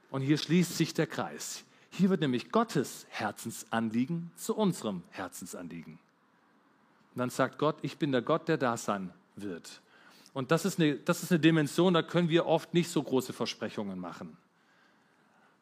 Und 0.10 0.22
hier 0.22 0.40
schließt 0.40 0.76
sich 0.76 0.96
der 0.96 1.06
Kreis. 1.06 1.66
Hier 1.92 2.10
wird 2.10 2.22
nämlich 2.22 2.52
Gottes 2.52 3.06
Herzensanliegen 3.10 4.32
zu 4.36 4.56
unserem 4.56 5.04
Herzensanliegen. 5.12 6.00
Und 7.14 7.20
dann 7.20 7.30
sagt 7.30 7.60
Gott, 7.60 7.78
ich 7.84 7.98
bin 8.00 8.12
der 8.12 8.24
Gott, 8.24 8.48
der 8.48 8.58
da 8.58 8.76
sein 8.76 9.14
wird. 9.36 9.82
Und 10.40 10.52
das 10.52 10.64
ist, 10.64 10.80
eine, 10.80 10.96
das 10.96 11.22
ist 11.22 11.34
eine 11.34 11.42
Dimension, 11.42 11.94
da 11.94 12.02
können 12.02 12.30
wir 12.30 12.46
oft 12.46 12.74
nicht 12.74 12.90
so 12.90 13.04
große 13.04 13.34
Versprechungen 13.34 14.00
machen. 14.00 14.38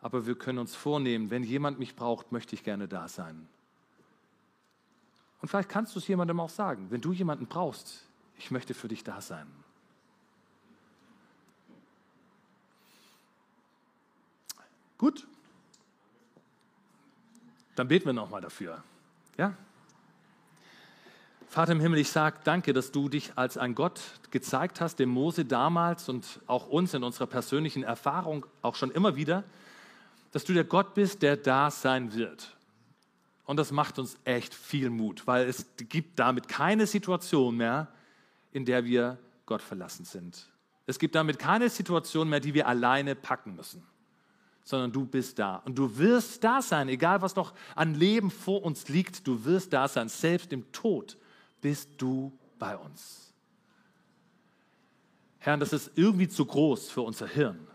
Aber 0.02 0.28
wir 0.28 0.36
können 0.36 0.60
uns 0.60 0.76
vornehmen, 0.76 1.32
wenn 1.32 1.42
jemand 1.42 1.80
mich 1.80 1.96
braucht, 1.96 2.32
möchte 2.32 2.54
ich 2.54 2.64
gerne 2.64 2.88
da 2.88 3.08
sein. 3.08 3.48
Und 5.42 5.48
vielleicht 5.48 5.70
kannst 5.70 5.96
du 5.96 6.00
es 6.00 6.08
jemandem 6.08 6.40
auch 6.40 6.52
sagen, 6.52 6.92
wenn 6.92 7.02
du 7.02 7.12
jemanden 7.12 7.48
brauchst, 7.48 8.06
ich 8.38 8.52
möchte 8.52 8.76
für 8.76 8.88
dich 8.88 9.04
da 9.04 9.20
sein. 9.20 9.48
Gut? 15.00 15.26
Dann 17.76 17.88
beten 17.88 18.06
wir 18.06 18.14
nochmal 18.14 18.42
dafür. 18.42 18.84
Ja? 19.40 19.58
Vater 21.50 21.72
im 21.72 21.80
Himmel, 21.80 22.00
ich 22.00 22.10
sage 22.10 22.40
danke, 22.44 22.74
dass 22.74 22.92
du 22.92 23.08
dich 23.08 23.32
als 23.36 23.58
ein 23.58 23.74
Gott 23.74 24.02
gezeigt 24.32 24.82
hast, 24.82 25.00
dem 25.00 25.10
Mose 25.10 25.46
damals 25.46 26.10
und 26.10 26.42
auch 26.46 26.68
uns 26.68 26.94
in 26.94 27.04
unserer 27.04 27.26
persönlichen 27.26 27.84
Erfahrung 27.84 28.46
auch 28.62 28.76
schon 28.76 28.92
immer 28.92 29.16
wieder, 29.16 29.46
dass 30.34 30.44
du 30.44 30.54
der 30.54 30.66
Gott 30.66 30.94
bist, 30.94 31.22
der 31.22 31.38
da 31.38 31.72
sein 31.72 32.14
wird. 32.14 32.56
Und 33.46 33.58
das 33.58 33.72
macht 33.72 33.98
uns 33.98 34.18
echt 34.26 34.54
viel 34.54 34.90
Mut, 34.90 35.26
weil 35.26 35.48
es 35.48 35.66
gibt 35.78 36.20
damit 36.20 36.50
keine 36.50 36.86
Situation 36.86 37.56
mehr, 37.56 37.88
in 38.52 38.66
der 38.66 38.84
wir 38.84 39.18
Gott 39.46 39.62
verlassen 39.62 40.04
sind. 40.04 40.48
Es 40.86 41.00
gibt 41.00 41.16
damit 41.16 41.40
keine 41.40 41.70
Situation 41.70 42.28
mehr, 42.28 42.42
die 42.42 42.54
wir 42.54 42.68
alleine 42.68 43.16
packen 43.16 43.56
müssen, 43.56 43.82
sondern 44.66 44.92
du 44.92 45.06
bist 45.06 45.40
da. 45.40 45.56
Und 45.64 45.76
du 45.76 45.98
wirst 45.98 46.44
da 46.44 46.62
sein, 46.62 46.90
egal 46.90 47.22
was 47.22 47.38
noch 47.38 47.54
an 47.74 47.96
Leben 47.96 48.32
vor 48.32 48.64
uns 48.64 48.90
liegt, 48.90 49.26
du 49.26 49.46
wirst 49.46 49.72
da 49.72 49.88
sein, 49.88 50.10
selbst 50.10 50.52
im 50.52 50.70
Tod 50.74 51.16
bist 51.62 51.90
du 51.98 52.32
bei 52.60 52.78
uns. 52.78 53.34
Herr, 55.40 55.58
das 55.58 55.74
ist 55.74 55.92
irgendwie 55.96 56.28
zu 56.28 56.46
groß 56.46 56.90
für 56.90 57.02
unser 57.02 57.28
Hirn, 57.28 57.68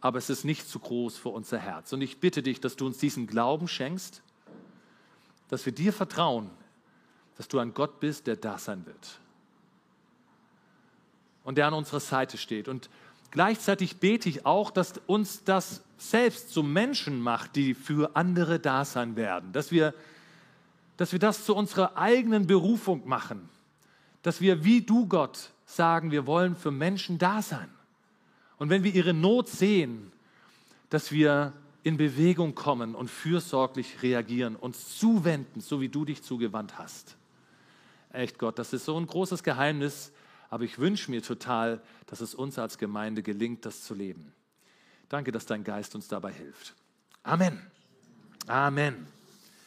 aber 0.00 0.18
es 0.18 0.30
ist 0.30 0.44
nicht 0.44 0.68
zu 0.68 0.78
groß 0.78 1.16
für 1.16 1.28
unser 1.28 1.58
Herz. 1.58 1.92
Und 1.92 2.02
ich 2.02 2.18
bitte 2.18 2.42
dich, 2.42 2.60
dass 2.60 2.76
du 2.76 2.86
uns 2.86 2.98
diesen 2.98 3.26
Glauben 3.26 3.68
schenkst, 3.68 4.22
dass 5.48 5.64
wir 5.64 5.72
dir 5.72 5.92
vertrauen, 5.92 6.50
dass 7.36 7.48
du 7.48 7.58
ein 7.58 7.72
Gott 7.72 8.00
bist, 8.00 8.26
der 8.26 8.36
da 8.36 8.58
sein 8.58 8.84
wird. 8.86 9.20
Und 11.44 11.56
der 11.56 11.68
an 11.68 11.74
unserer 11.74 12.00
Seite 12.00 12.36
steht. 12.36 12.68
Und 12.68 12.90
gleichzeitig 13.30 13.98
bete 13.98 14.28
ich 14.28 14.44
auch, 14.44 14.70
dass 14.70 14.94
uns 15.06 15.44
das 15.44 15.82
selbst 15.96 16.50
zu 16.50 16.62
Menschen 16.62 17.20
macht, 17.20 17.56
die 17.56 17.74
für 17.74 18.16
andere 18.16 18.58
da 18.58 18.84
sein 18.84 19.16
werden. 19.16 19.52
Dass 19.52 19.70
wir 19.70 19.94
dass 20.98 21.12
wir 21.12 21.18
das 21.18 21.44
zu 21.44 21.54
unserer 21.54 21.96
eigenen 21.96 22.46
Berufung 22.46 23.08
machen, 23.08 23.48
dass 24.22 24.42
wir 24.42 24.64
wie 24.64 24.82
du 24.82 25.06
Gott 25.06 25.52
sagen, 25.64 26.10
wir 26.10 26.26
wollen 26.26 26.56
für 26.56 26.72
Menschen 26.72 27.18
da 27.18 27.40
sein. 27.40 27.70
Und 28.58 28.68
wenn 28.68 28.82
wir 28.82 28.92
ihre 28.92 29.14
Not 29.14 29.48
sehen, 29.48 30.12
dass 30.90 31.12
wir 31.12 31.52
in 31.84 31.96
Bewegung 31.96 32.56
kommen 32.56 32.96
und 32.96 33.08
fürsorglich 33.08 34.02
reagieren, 34.02 34.56
uns 34.56 34.98
zuwenden, 34.98 35.60
so 35.60 35.80
wie 35.80 35.88
du 35.88 36.04
dich 36.04 36.22
zugewandt 36.22 36.78
hast. 36.78 37.16
Echt 38.10 38.38
Gott, 38.38 38.58
das 38.58 38.72
ist 38.72 38.84
so 38.84 38.98
ein 38.98 39.06
großes 39.06 39.44
Geheimnis, 39.44 40.12
aber 40.50 40.64
ich 40.64 40.80
wünsche 40.80 41.12
mir 41.12 41.22
total, 41.22 41.80
dass 42.06 42.20
es 42.20 42.34
uns 42.34 42.58
als 42.58 42.76
Gemeinde 42.76 43.22
gelingt, 43.22 43.64
das 43.64 43.84
zu 43.84 43.94
leben. 43.94 44.32
Danke, 45.08 45.30
dass 45.30 45.46
dein 45.46 45.62
Geist 45.62 45.94
uns 45.94 46.08
dabei 46.08 46.32
hilft. 46.32 46.74
Amen. 47.22 47.62
Amen. 48.48 49.17